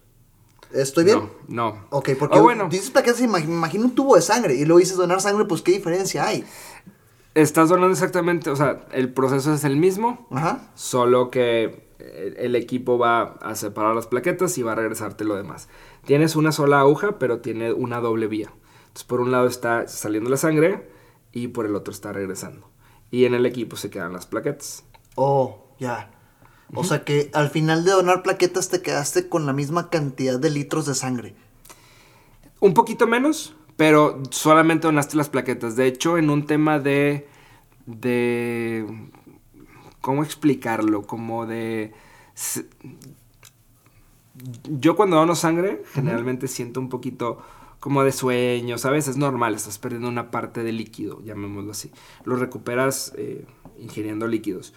[0.72, 1.18] ¿Estoy bien?
[1.48, 1.86] No, no.
[1.90, 4.78] Ok, porque O bueno, dices plaquetas y me imagino un tubo de sangre y luego
[4.78, 6.44] dices donar sangre, pues qué diferencia hay.
[7.34, 10.70] estás donando exactamente, o sea, el proceso es el mismo, Ajá.
[10.74, 15.36] solo que el, el equipo va a separar las plaquetas y va a regresarte lo
[15.36, 15.68] demás.
[16.04, 18.52] Tienes una sola aguja, pero tiene una doble vía.
[18.86, 20.88] Entonces, por un lado está saliendo la sangre
[21.32, 22.70] y por el otro está regresando.
[23.10, 24.84] Y en el equipo se quedan las plaquetas.
[25.16, 26.10] Oh, ya.
[26.74, 30.50] O sea que al final de donar plaquetas te quedaste con la misma cantidad de
[30.50, 31.34] litros de sangre.
[32.58, 35.76] Un poquito menos, pero solamente donaste las plaquetas.
[35.76, 37.28] De hecho, en un tema de.
[37.84, 38.86] de.
[40.00, 41.02] ¿Cómo explicarlo?
[41.02, 41.92] Como de.
[44.68, 47.38] Yo cuando dono sangre, generalmente siento un poquito
[47.80, 49.08] como de sueño, ¿sabes?
[49.08, 51.90] Es normal, estás perdiendo una parte de líquido, llamémoslo así.
[52.24, 53.46] Lo recuperas eh,
[53.78, 54.74] ingiriendo líquidos.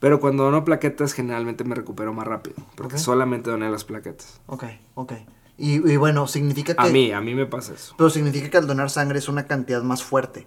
[0.00, 3.00] Pero cuando dono plaquetas, generalmente me recupero más rápido, porque Ok.
[3.00, 4.40] solamente doné las plaquetas.
[4.46, 4.64] Ok,
[4.94, 5.12] ok.
[5.58, 6.80] Y, y bueno, significa que...
[6.88, 7.94] A mí, a mí me pasa eso.
[7.98, 10.46] Pero significa que al donar sangre es una cantidad más fuerte.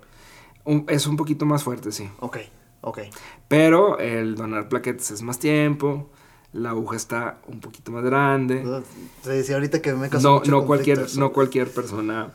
[0.66, 2.10] Un- es un poquito más fuerte, sí.
[2.20, 2.38] Ok,
[2.86, 3.00] ok.
[3.48, 6.10] Pero el donar plaquetas es más tiempo,
[6.54, 8.64] la aguja está un poquito más grande.
[9.24, 11.20] Te decía ahorita que me causó No, mucho no, cualquier, eso.
[11.20, 12.32] no cualquier persona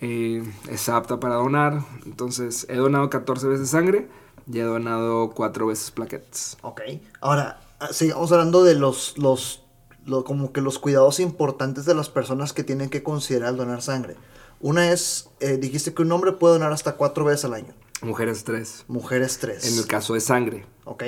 [0.00, 1.80] eh, es apta para donar.
[2.04, 4.08] Entonces, he donado 14 veces sangre
[4.50, 6.56] y he donado 4 veces plaquetas.
[6.62, 6.80] Ok.
[7.20, 9.62] Ahora, ah, sigamos hablando de los, los,
[10.04, 14.16] lo- como que los cuidados importantes de las personas que tienen que considerar donar sangre.
[14.60, 17.74] Una es, eh, dijiste que un hombre puede donar hasta cuatro veces al año.
[18.02, 18.84] Mujeres 3.
[18.88, 19.72] Mujeres tres.
[19.72, 20.66] En el caso de sangre.
[20.84, 21.04] Ok,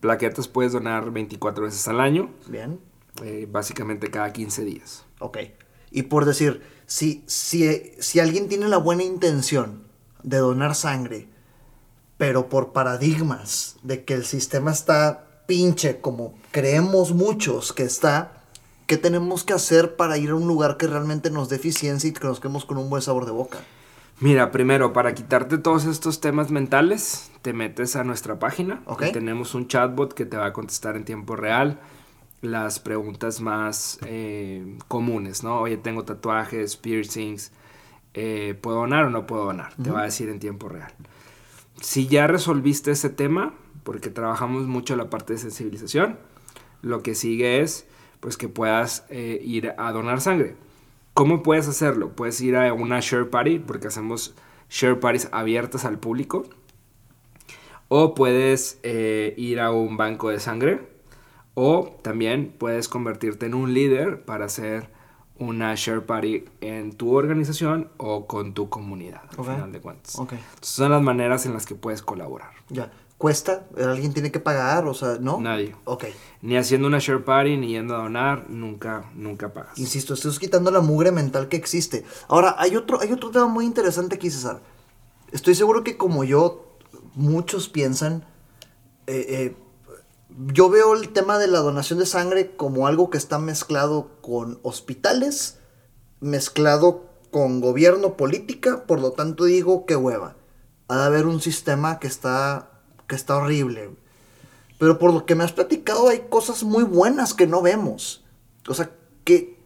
[0.00, 2.80] Plaquetas puedes donar 24 veces al año, bien.
[3.22, 5.04] eh, básicamente cada 15 días.
[5.18, 5.38] Ok.
[5.90, 9.84] Y por decir, si, si, si alguien tiene la buena intención
[10.22, 11.28] de donar sangre,
[12.16, 18.44] pero por paradigmas de que el sistema está pinche como creemos muchos que está,
[18.86, 22.12] ¿qué tenemos que hacer para ir a un lugar que realmente nos dé eficiencia y
[22.12, 23.58] que nos quedemos con un buen sabor de boca?
[24.20, 28.82] Mira, primero, para quitarte todos estos temas mentales, te metes a nuestra página.
[28.84, 29.04] Ok.
[29.08, 31.80] y tenemos un chatbot que te va a contestar en tiempo real
[32.42, 35.60] las preguntas más eh, comunes, ¿no?
[35.60, 37.52] Oye, tengo tatuajes, piercings,
[38.14, 39.74] eh, ¿puedo donar o no puedo donar?
[39.82, 40.92] Te va a decir en tiempo real.
[41.80, 43.54] Si ya resolviste ese tema,
[43.84, 46.18] porque trabajamos mucho la parte de sensibilización,
[46.82, 47.86] lo que sigue es
[48.20, 50.56] pues que puedas eh, ir a donar sangre.
[51.14, 52.10] ¿Cómo puedes hacerlo?
[52.14, 54.34] Puedes ir a una share party, porque hacemos
[54.68, 56.46] share parties abiertas al público.
[57.88, 60.88] O puedes eh, ir a un banco de sangre.
[61.54, 64.88] O también puedes convertirte en un líder para hacer
[65.40, 70.18] una share party en tu organización o con tu comunidad, al final de cuentas.
[70.18, 72.52] Entonces, son las maneras en las que puedes colaborar.
[72.68, 72.92] Ya.
[73.20, 73.66] ¿Cuesta?
[73.76, 74.86] ¿Alguien tiene que pagar?
[74.86, 75.38] O sea, ¿no?
[75.38, 75.76] Nadie.
[75.84, 76.06] Ok.
[76.40, 79.78] Ni haciendo una share party, ni yendo a donar, nunca, nunca pagas.
[79.78, 82.02] Insisto, estás quitando la mugre mental que existe.
[82.28, 84.62] Ahora, hay otro, hay otro tema muy interesante aquí, César.
[85.32, 86.78] Estoy seguro que como yo,
[87.14, 88.24] muchos piensan,
[89.06, 89.56] eh, eh,
[90.46, 94.60] yo veo el tema de la donación de sangre como algo que está mezclado con
[94.62, 95.58] hospitales,
[96.20, 100.36] mezclado con gobierno, política, por lo tanto digo, qué hueva.
[100.88, 102.69] Ha de haber un sistema que está,
[103.10, 103.90] que está horrible.
[104.78, 108.24] Pero por lo que me has platicado hay cosas muy buenas que no vemos.
[108.68, 108.90] O sea,
[109.24, 109.58] que,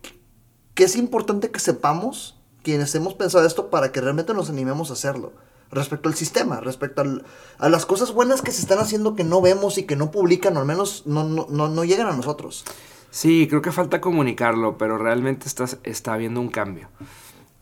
[0.74, 4.94] que es importante que sepamos quienes hemos pensado esto para que realmente nos animemos a
[4.94, 5.32] hacerlo.
[5.70, 7.24] Respecto al sistema, respecto al-
[7.58, 10.56] a las cosas buenas que se están haciendo que no vemos y que no publican,
[10.56, 12.64] o al menos no, no, no, no llegan a nosotros.
[13.10, 16.88] Sí, creo que falta comunicarlo, pero realmente está, está habiendo un cambio.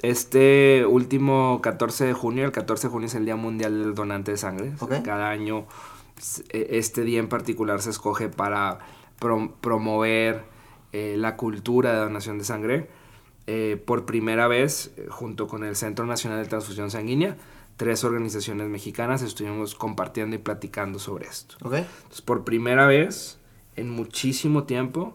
[0.02, 4.32] Este último 14 de junio, el 14 de junio es el Día Mundial del Donante
[4.32, 4.72] de Sangre.
[4.80, 5.02] Ok.
[5.04, 5.66] Cada año
[6.50, 8.80] e- este día en particular se escoge para
[9.20, 10.42] prom- promover
[10.92, 12.88] eh, la cultura de donación de sangre.
[13.46, 17.36] Eh, por primera vez, eh, junto con el Centro Nacional de Transfusión Sanguínea,
[17.76, 21.56] tres organizaciones mexicanas estuvimos compartiendo y platicando sobre esto.
[21.62, 21.74] ¿Ok?
[21.74, 23.38] Entonces, por primera vez
[23.76, 25.14] en muchísimo tiempo,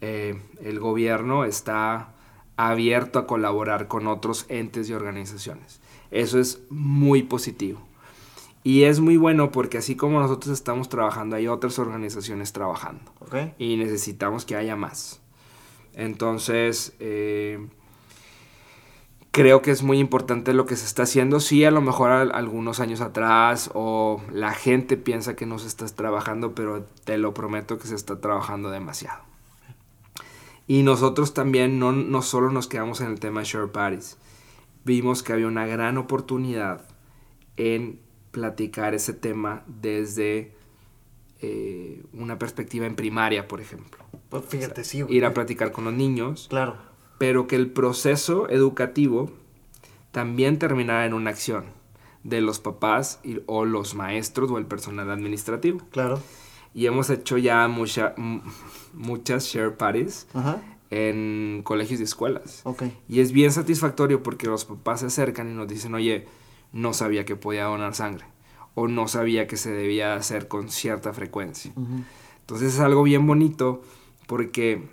[0.00, 2.14] eh, el gobierno está
[2.56, 5.80] abierto a colaborar con otros entes y organizaciones.
[6.10, 7.80] Eso es muy positivo.
[8.64, 13.10] Y es muy bueno porque así como nosotros estamos trabajando, hay otras organizaciones trabajando.
[13.58, 15.20] Y necesitamos que haya más.
[15.94, 17.66] Entonces, eh,
[19.30, 21.40] creo que es muy importante lo que se está haciendo.
[21.40, 25.68] Sí, a lo mejor al- algunos años atrás o la gente piensa que no se
[25.68, 29.22] está trabajando, pero te lo prometo que se está trabajando demasiado.
[30.66, 34.16] Y nosotros también no, no solo nos quedamos en el tema de share parties.
[34.84, 36.86] Vimos que había una gran oportunidad
[37.56, 38.00] en
[38.30, 40.54] platicar ese tema desde
[41.40, 44.04] eh, una perspectiva en primaria, por ejemplo.
[44.28, 45.04] Pues fíjate, sí.
[45.08, 46.46] Ir a platicar con los niños.
[46.48, 46.76] Claro.
[47.18, 49.30] Pero que el proceso educativo
[50.10, 51.64] también terminara en una acción
[52.24, 55.80] de los papás o los maestros o el personal administrativo.
[55.90, 56.20] Claro.
[56.74, 58.14] Y hemos hecho ya mucha,
[58.92, 60.26] muchas share parties
[60.90, 62.62] en colegios y escuelas.
[62.64, 62.96] Okay.
[63.08, 66.26] Y es bien satisfactorio porque los papás se acercan y nos dicen, oye,
[66.72, 68.24] no sabía que podía donar sangre
[68.74, 71.72] o no sabía que se debía hacer con cierta frecuencia.
[72.40, 73.82] Entonces es algo bien bonito
[74.26, 74.88] porque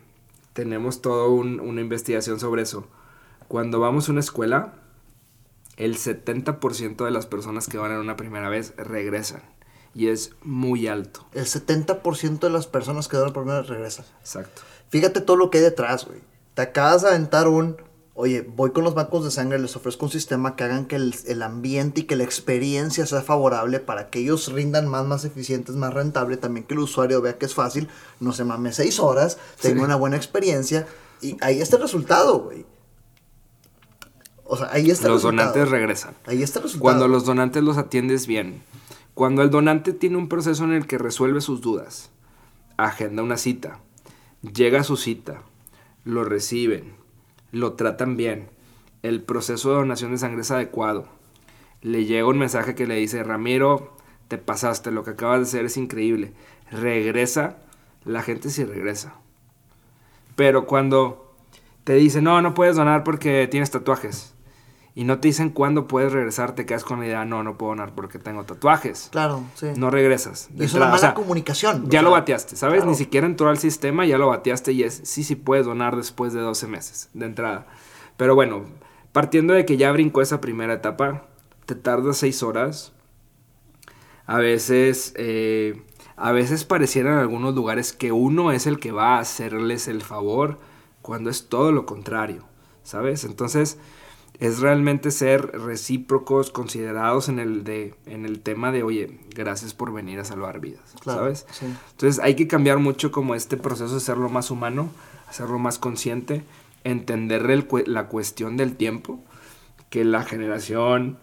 [0.53, 2.87] tenemos toda una investigación sobre eso.
[3.47, 4.73] Cuando vamos a una escuela,
[5.77, 9.41] el 70% de las personas que van en una primera vez regresan.
[9.93, 11.25] Y es muy alto.
[11.33, 14.05] El 70% de las personas que van por primera regresan.
[14.19, 14.61] Exacto.
[14.89, 16.19] Fíjate todo lo que hay detrás, güey.
[16.53, 17.77] Te acabas de aventar un
[18.19, 21.41] oye, voy con los bancos de sangre, les ofrezco un sistema que hagan que el,
[21.41, 25.93] ambiente y que la experiencia sea favorable para que ellos rindan más, más eficientes, más
[25.93, 27.87] rentable, también que el usuario vea que es fácil,
[28.19, 30.85] no se mame seis horas, tenga una buena experiencia
[31.21, 32.65] y ahí está el resultado, güey.
[34.43, 35.13] O sea, ahí está el resultado.
[35.13, 36.15] Los donantes regresan.
[36.25, 36.83] Ahí está el resultado.
[36.83, 38.61] Cuando los donantes los atiendes bien.
[39.19, 42.09] Cuando el donante tiene un proceso en el que resuelve sus dudas,
[42.77, 43.81] agenda una cita,
[44.53, 45.41] llega a su cita,
[46.05, 46.93] lo reciben,
[47.51, 48.47] lo tratan bien,
[49.03, 51.09] el proceso de donación de sangre es adecuado,
[51.81, 53.91] le llega un mensaje que le dice, Ramiro,
[54.29, 56.31] te pasaste, lo que acabas de hacer es increíble,
[56.71, 57.57] regresa,
[58.05, 59.15] la gente sí regresa.
[60.37, 61.35] Pero cuando
[61.83, 64.33] te dicen, no, no puedes donar porque tienes tatuajes,
[64.99, 67.71] y no te dicen cuándo puedes regresar, te quedas con la idea, no, no puedo
[67.71, 69.07] donar porque tengo tatuajes.
[69.13, 69.67] Claro, sí.
[69.77, 70.49] No regresas.
[70.59, 71.89] es una mala comunicación.
[71.89, 72.83] Ya lo bateaste, ¿sabes?
[72.83, 76.33] Ni siquiera entró al sistema, ya lo bateaste y es, sí, sí puedes donar después
[76.33, 77.65] de 12 meses de entrada.
[78.17, 78.65] Pero bueno,
[79.13, 81.27] partiendo de que ya brincó esa primera etapa,
[81.65, 82.91] te tardas 6 horas.
[84.25, 85.81] A veces, eh,
[86.17, 90.01] a veces parecieran en algunos lugares que uno es el que va a hacerles el
[90.01, 90.59] favor,
[91.01, 92.43] cuando es todo lo contrario,
[92.83, 93.23] ¿sabes?
[93.23, 93.77] Entonces
[94.39, 99.91] es realmente ser recíprocos, considerados en el, de, en el tema de, oye, gracias por
[99.91, 101.45] venir a salvar vidas, ¿sabes?
[101.91, 104.89] Entonces hay que cambiar mucho como este proceso de hacerlo más humano,
[105.27, 106.43] hacerlo más consciente,
[106.85, 107.43] entender
[107.87, 109.19] la cuestión del tiempo,
[109.89, 111.17] que la generación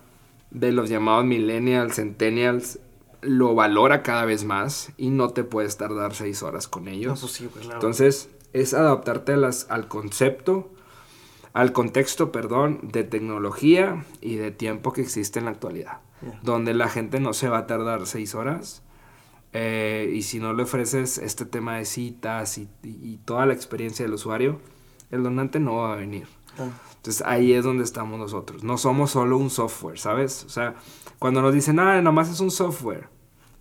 [0.51, 2.81] de los llamados millennials, centennials,
[3.23, 7.21] lo valora cada vez más y no te puedes tardar seis horas con ellos.
[7.21, 7.41] Pues
[7.73, 10.71] Entonces es adaptarte a las, al concepto,
[11.57, 16.01] al contexto, perdón, de tecnología y de tiempo que existe en la actualidad,
[16.43, 18.83] donde la gente no se va a tardar seis horas.
[19.55, 22.69] Eh, y si no le ofreces este tema de citas y,
[23.25, 24.61] toda la experiencia del usuario,
[25.11, 26.27] el donante no va a venir.
[26.97, 28.63] Entonces ahí es donde estamos nosotros.
[28.63, 30.45] No somos solo un software, ¿sabes?
[30.45, 30.75] O sea,
[31.19, 33.09] cuando nos dicen, ah, nomás es un software,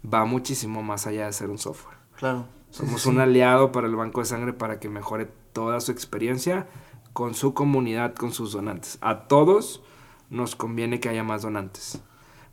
[0.03, 1.95] va muchísimo más allá de ser un software.
[2.17, 2.45] Claro.
[2.71, 6.67] Somos un aliado para el banco de sangre para que mejore toda su experiencia
[7.15, 8.97] con su comunidad, con sus donantes.
[8.99, 9.81] A todos
[10.29, 11.99] nos conviene que haya más donantes.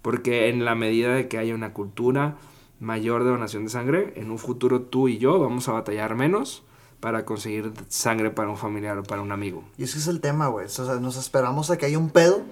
[0.03, 2.37] Porque en la medida de que haya una cultura
[2.79, 6.63] mayor de donación de sangre, en un futuro tú y yo vamos a batallar menos
[7.01, 9.65] para conseguir sangre para un familiar o para un amigo.
[9.79, 10.67] Y ese es el tema, güey.
[10.67, 12.43] O sea, nos esperamos a que haya un pedo.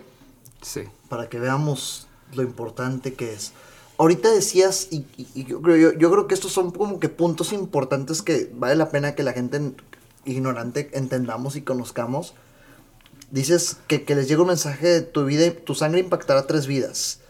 [0.62, 0.82] Sí.
[1.08, 3.52] Para que veamos lo importante que es.
[3.98, 5.04] Ahorita decías, y,
[5.44, 9.14] yo, yo, yo, creo que estos son como que puntos importantes que vale la pena
[9.14, 9.74] que la gente
[10.24, 12.34] ignorante entendamos y conozcamos.
[13.30, 17.20] Dices que, les llega un mensaje de tu vida tu sangre impactará tres vidas.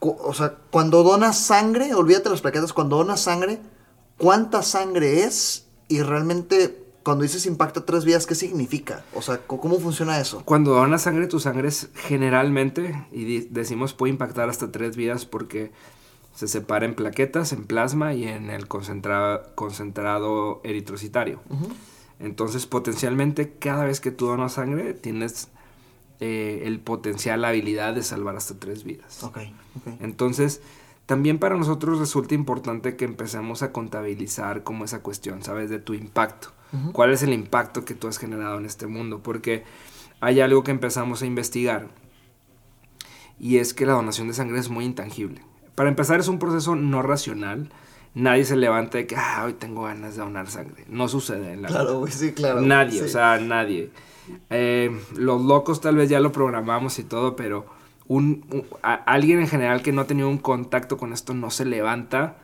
[0.00, 3.60] O sea, cuando donas sangre, olvídate las plaquetas, cuando donas sangre,
[4.18, 5.66] ¿cuánta sangre es?
[5.88, 9.04] Y realmente, cuando dices impacta tres vidas, ¿qué significa?
[9.14, 10.42] O sea, ¿cómo funciona eso?
[10.44, 15.72] Cuando donas sangre, tu sangre es generalmente, y decimos puede impactar hasta tres vidas porque
[16.36, 21.40] se separa en plaquetas, en plasma y en el concentrado, concentrado eritrocitario.
[22.20, 25.48] Entonces, potencialmente, cada vez que tú donas sangre, tienes
[26.20, 29.26] eh, el potencial, la habilidad de salvar hasta tres vidas.
[30.00, 30.60] Entonces,
[31.06, 35.70] también para nosotros resulta importante que empecemos a contabilizar como esa cuestión, ¿sabes?
[35.70, 36.52] De tu impacto.
[36.92, 39.22] ¿Cuál es el impacto que tú has generado en este mundo?
[39.22, 39.64] Porque
[40.20, 41.88] hay algo que empezamos a investigar
[43.40, 45.40] y es que la donación de sangre es muy intangible.
[45.76, 47.70] Para empezar, es un proceso no racional.
[48.14, 50.84] Nadie se levanta de que, ah, hoy tengo ganas de donar sangre.
[50.88, 52.62] No sucede en la Claro, güey, sí, claro.
[52.62, 53.90] Nadie, o sea, nadie.
[54.50, 57.66] Eh, los locos tal vez ya lo programamos y todo, pero
[58.08, 62.38] un, alguien en general que no ha tenido un contacto con esto no se levanta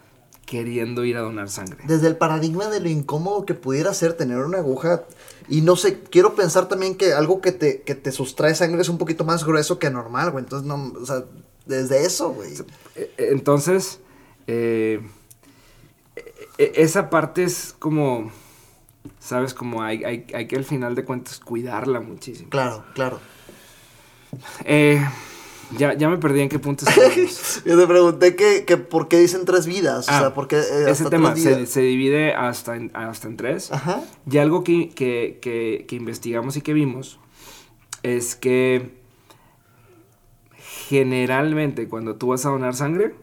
[0.44, 1.78] queriendo ir a donar sangre.
[1.86, 5.04] Desde el paradigma de lo incómodo que pudiera ser tener una aguja.
[5.48, 8.88] Y no sé, quiero pensar también que algo que te, que te sustrae sangre es
[8.88, 10.44] un poquito más grueso que normal, güey.
[10.44, 11.24] Entonces, no, o sea,
[11.66, 12.52] desde eso, güey.
[12.96, 14.00] Eh, eh, Entonces,
[14.46, 15.00] eh,
[16.58, 18.30] e- esa parte es como,
[19.18, 22.50] sabes, como hay, hay, hay que al final de cuentas cuidarla muchísimo.
[22.50, 23.20] Claro, claro.
[24.64, 25.00] Eh,
[25.78, 26.84] ya, ya me perdí en qué punto.
[27.64, 30.08] Yo te pregunté que, que por qué dicen tres vidas.
[30.08, 30.56] o Ah, sea, por qué.
[30.58, 33.72] eh, Ese tema se, divide hasta en, hasta en tres.
[33.72, 34.02] Ajá.
[34.30, 37.18] Y algo que, que, que, que investigamos y que vimos
[38.02, 39.01] es que
[40.92, 43.14] generalmente cuando tú vas a donar sangre,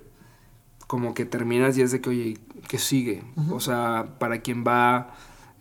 [0.87, 3.21] como que terminas y es de que, oye, ¿qué sigue?
[3.51, 5.13] O sea, para quién va,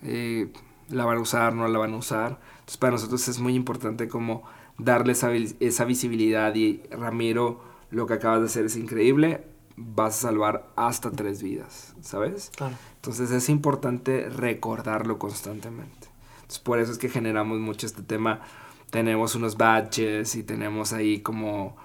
[0.03, 0.51] eh,
[0.89, 2.41] la van a usar, no la van a usar.
[2.61, 4.45] Entonces, para nosotros es muy importante como
[4.79, 9.45] darle esa, esa visibilidad y Ramiro, lo que acabas de hacer es increíble,
[9.77, 12.51] vas a salvar hasta tres vidas, ¿sabes?
[12.57, 12.75] Claro.
[12.95, 16.09] Entonces es importante recordarlo constantemente.
[16.37, 18.41] Entonces por eso es que generamos mucho este tema.
[18.89, 21.77] Tenemos unos badges y tenemos ahí como,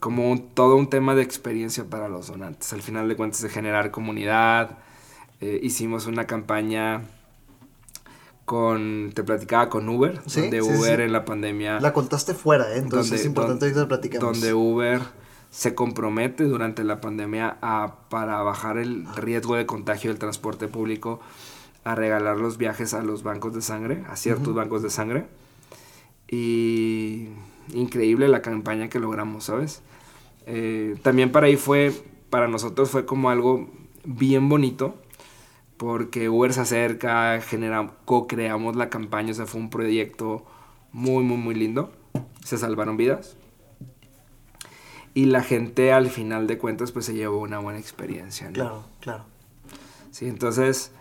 [0.00, 2.72] como un- todo un tema de experiencia para los donantes.
[2.72, 4.78] Al final de cuentas de generar comunidad.
[5.42, 7.02] Eh, hicimos una campaña
[8.44, 11.02] con, te platicaba con Uber, Sí, donde sí, Uber sí.
[11.04, 12.78] en la pandemia La contaste fuera, ¿eh?
[12.78, 14.32] Entonces donde- es importante don- que te platiquemos.
[14.32, 15.00] donde Uber
[15.50, 21.20] se compromete durante la pandemia a, para bajar el riesgo de contagio del transporte público
[21.84, 25.26] a regalar los viajes a los bancos de sangre, a ciertos bancos de sangre.
[26.28, 27.28] Y
[27.72, 29.80] increíble la campaña que logramos, ¿sabes?
[30.52, 31.92] Eh, también para ahí fue,
[32.28, 33.68] para nosotros fue como algo
[34.04, 34.96] bien bonito,
[35.76, 37.40] porque Uber se acerca,
[38.04, 40.44] co-creamos la campaña, o sea, fue un proyecto
[40.92, 41.92] muy, muy, muy lindo.
[42.44, 43.36] Se salvaron vidas.
[45.14, 48.52] Y la gente al final de cuentas pues se llevó una buena experiencia, ¿no?
[48.54, 49.24] Claro, claro.
[50.10, 50.92] Sí, entonces,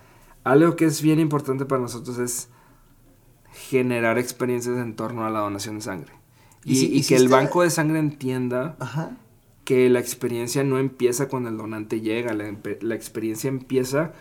[0.43, 2.49] algo que es bien importante para nosotros es
[3.51, 6.13] generar experiencias en torno a la donación de sangre.
[6.63, 9.17] Y Y, si- y que el banco de sangre entienda Ajá.
[9.69, 14.13] Que la experiencia no empieza cuando el donante llega, la, experiencia empieza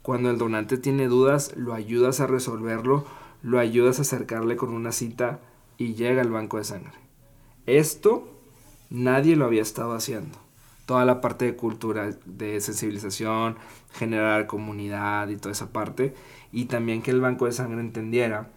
[0.00, 3.04] cuando el donante tiene dudas, lo ayudas a resolverlo,
[3.42, 5.40] lo ayudas a acercarle con una cita
[5.76, 6.94] y llega al banco de sangre.
[7.66, 8.26] Esto
[8.88, 10.38] nadie lo había estado haciendo.
[10.86, 13.58] Toda la parte de cultura, de sensibilización,
[13.92, 16.14] generar comunidad y toda esa parte.
[16.50, 18.48] Y también que el banco de sangre entendiera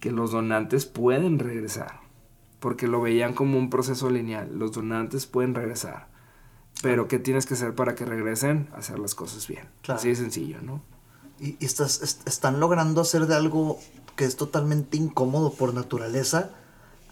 [0.00, 2.05] que los donantes pueden regresar.
[2.60, 4.58] Porque lo veían como un proceso lineal.
[4.58, 6.08] Los donantes pueden regresar.
[6.82, 8.68] Pero ¿qué tienes que hacer para que regresen?
[8.74, 9.64] Hacer las cosas bien.
[9.82, 9.98] Claro.
[9.98, 10.82] Así de sencillo, ¿no?
[11.40, 13.78] Y, y estás, est- están logrando hacer de algo
[14.14, 16.50] que es totalmente incómodo por naturaleza,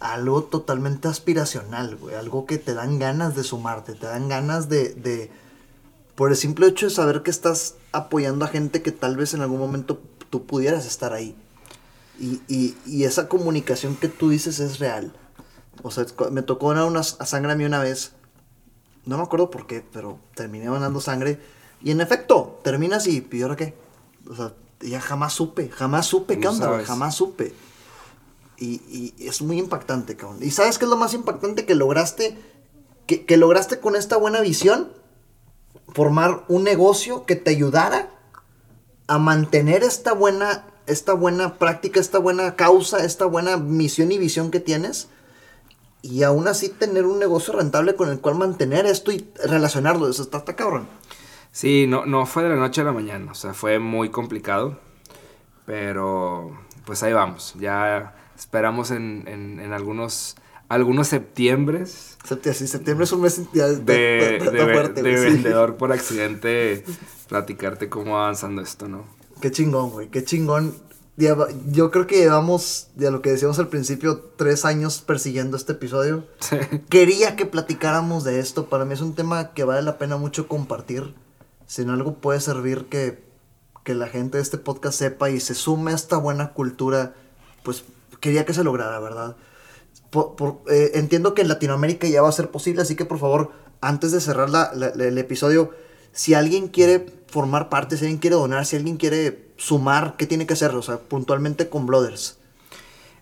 [0.01, 2.15] algo totalmente aspiracional, güey.
[2.15, 5.31] Algo que te dan ganas de sumarte, te dan ganas de, de...
[6.15, 9.41] Por el simple hecho de saber que estás apoyando a gente que tal vez en
[9.43, 11.37] algún momento tú pudieras estar ahí.
[12.19, 15.15] Y, y, y esa comunicación que tú dices es real.
[15.83, 18.13] O sea, me tocó donar una sangre a mí una vez.
[19.05, 21.41] No me acuerdo por qué, pero terminé donando sangre.
[21.83, 23.75] Y en efecto, terminas y, ¿y ahora qué?
[24.29, 27.55] O sea, ya jamás supe, jamás supe No jamás supe.
[28.57, 30.39] Y, y es muy impactante, cabrón.
[30.41, 32.39] ¿Y sabes qué es lo más impactante que lograste?
[33.07, 34.91] Que, que lograste con esta buena visión
[35.93, 38.11] formar un negocio que te ayudara
[39.07, 44.51] a mantener esta buena, esta buena práctica, esta buena causa, esta buena misión y visión
[44.51, 45.09] que tienes.
[46.07, 50.07] Y aún así tener un negocio rentable con el cual mantener esto y relacionarlo.
[50.11, 50.87] Eso está, está cabrón.
[51.51, 54.79] Sí, no, no fue de la noche a la mañana, o sea, fue muy complicado,
[55.67, 56.51] pero
[56.85, 60.35] pues ahí vamos, ya esperamos en, en, en algunos,
[60.69, 65.25] algunos septiembres Septi- sí, septiembre es un mes de, de de sí.
[65.25, 66.85] vendedor por accidente
[67.29, 69.05] platicarte cómo va avanzando esto, ¿no?
[69.41, 70.75] Qué chingón, güey, qué chingón.
[71.17, 76.25] Yo creo que llevamos, de lo que decíamos al principio, tres años persiguiendo este episodio.
[76.89, 78.69] Quería que platicáramos de esto.
[78.69, 81.15] Para mí es un tema que vale la pena mucho compartir.
[81.67, 83.23] Si en algo puede servir que,
[83.85, 87.15] que la gente de este podcast sepa y se sume a esta buena cultura,
[87.63, 87.85] pues
[88.21, 89.37] quería que se lograra, ¿verdad?
[90.11, 93.19] Por- por- eh, entiendo que en Latinoamérica ya va a ser posible, así que por
[93.19, 95.71] favor, antes de cerrar la- la- la- el episodio,
[96.13, 100.47] si alguien quiere formar parte, si alguien quiere donar, si alguien quiere sumar, ¿qué tiene
[100.47, 100.75] que hacer?
[100.75, 102.39] O sea, puntualmente con Blooders.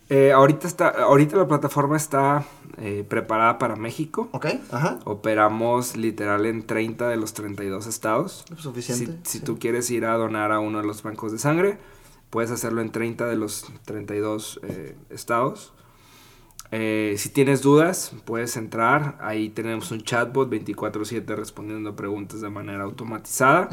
[0.09, 2.45] Eh, ahorita, está, ahorita la plataforma está
[2.79, 4.29] eh, preparada para México.
[4.33, 4.47] ¿Ok?
[4.71, 4.99] Ajá.
[5.05, 8.45] Operamos literal en 30 de los 32 estados.
[8.59, 9.07] Suficiente.
[9.23, 9.45] Si, si sí.
[9.45, 11.79] tú quieres ir a donar a uno de los bancos de sangre,
[12.31, 15.73] puedes hacerlo en 30 de los 32 eh, estados.
[16.71, 19.19] Eh, si tienes dudas, puedes entrar.
[19.21, 23.69] Ahí tenemos un chatbot 24/7 respondiendo preguntas de manera automatizada.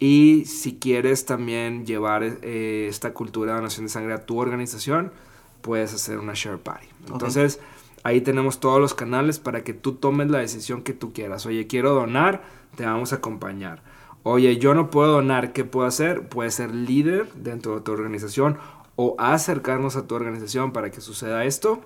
[0.00, 5.12] Y si quieres también llevar eh, esta cultura de donación de sangre a tu organización,
[5.60, 6.86] puedes hacer una share party.
[7.12, 7.60] Entonces,
[8.02, 11.44] ahí tenemos todos los canales para que tú tomes la decisión que tú quieras.
[11.44, 12.42] Oye, quiero donar,
[12.76, 13.82] te vamos a acompañar.
[14.22, 16.28] Oye, yo no puedo donar, ¿qué puedo hacer?
[16.28, 18.56] Puedes ser líder dentro de tu organización
[18.96, 21.82] o acercarnos a tu organización para que suceda esto.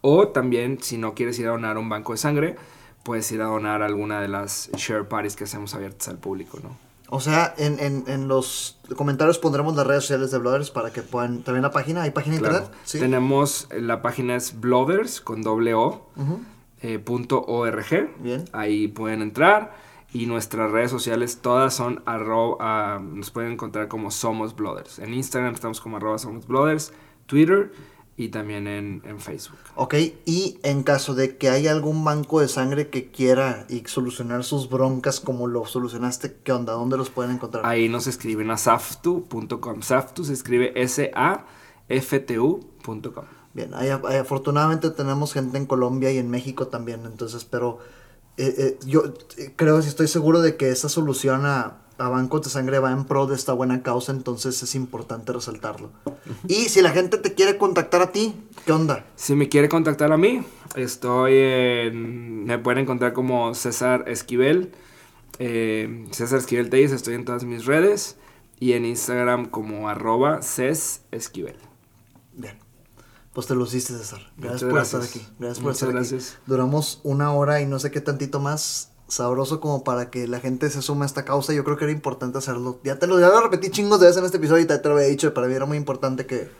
[0.00, 2.56] O también, si no quieres ir a donar a un banco de sangre,
[3.02, 6.76] puedes ir a donar alguna de las share parties que hacemos abiertas al público, ¿no?
[7.14, 11.02] O sea, en, en, en, los comentarios pondremos las redes sociales de Blooders para que
[11.02, 11.42] puedan.
[11.42, 12.70] También la página, ¿hay página de internet?
[12.84, 13.00] ¿Sí?
[13.00, 16.08] Tenemos, la página es Blooders con doble O,
[16.80, 18.10] eh, punto org.
[18.18, 18.46] Bien.
[18.52, 19.74] Ahí pueden entrar.
[20.14, 24.98] Y nuestras redes sociales todas son arroba, ah, nos pueden encontrar como Somos Blooders.
[24.98, 26.94] En Instagram estamos como arroba Somos Blooders,
[27.26, 27.72] Twitter
[28.16, 29.58] y también en, en, Facebook.
[29.74, 29.94] Ok,
[30.26, 34.68] y en caso de que haya algún banco de sangre que quiera y solucionar sus
[34.68, 36.74] broncas como lo solucionaste, ¿qué onda?
[36.74, 37.64] ¿Dónde los pueden encontrar?
[37.64, 39.82] Ahí nos escriben a saftu.com.
[39.82, 41.24] Saftu se escribe S-A-F-T-U.com.
[43.54, 47.78] Bien, ahí, ahí, afortunadamente tenemos gente en Colombia y en México también, entonces espero...
[48.38, 49.12] Eh, eh, yo
[49.56, 53.26] creo, estoy seguro de que esa solución a, a bancos de sangre va en pro
[53.26, 55.90] de esta buena causa, entonces es importante resaltarlo.
[56.48, 58.34] Y si la gente te quiere contactar a ti,
[58.64, 59.04] ¿qué onda?
[59.16, 60.42] Si me quiere contactar a mí,
[60.74, 64.72] estoy en, me pueden encontrar como César Esquivel,
[65.38, 68.16] eh, César Esquivel Telles, estoy en todas mis redes
[68.58, 71.56] y en Instagram como arroba Cés Esquivel.
[72.34, 72.58] Bien.
[73.32, 74.30] Pues te lo hiciste, César.
[74.36, 75.04] Gracias por gracias.
[75.04, 75.34] estar aquí.
[75.38, 76.30] Gracias por Muchas estar gracias.
[76.34, 76.42] aquí.
[76.46, 80.70] Duramos una hora y no sé qué tantito más sabroso como para que la gente
[80.70, 81.52] se sume a esta causa.
[81.52, 82.80] Yo creo que era importante hacerlo.
[82.82, 84.88] Ya te lo, ya lo repetí chingos de veces en este episodio y te, te
[84.88, 85.34] lo había dicho.
[85.34, 86.50] Para mí era muy importante que,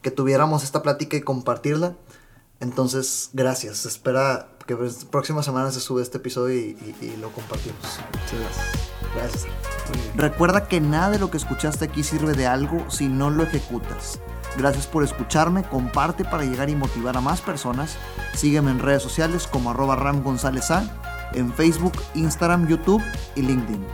[0.00, 1.94] que tuviéramos esta plática y compartirla.
[2.60, 3.84] Entonces, gracias.
[3.84, 7.78] Espera que pues, próxima semana se sube este episodio y, y, y lo compartimos.
[7.78, 8.86] Muchas gracias.
[9.14, 9.46] Gracias.
[10.16, 14.18] Recuerda que nada de lo que escuchaste aquí sirve de algo si no lo ejecutas.
[14.56, 17.96] Gracias por escucharme, comparte para llegar y motivar a más personas.
[18.34, 20.22] Sígueme en redes sociales como arroba Ram
[21.34, 23.02] en Facebook, Instagram, YouTube
[23.34, 23.84] y LinkedIn.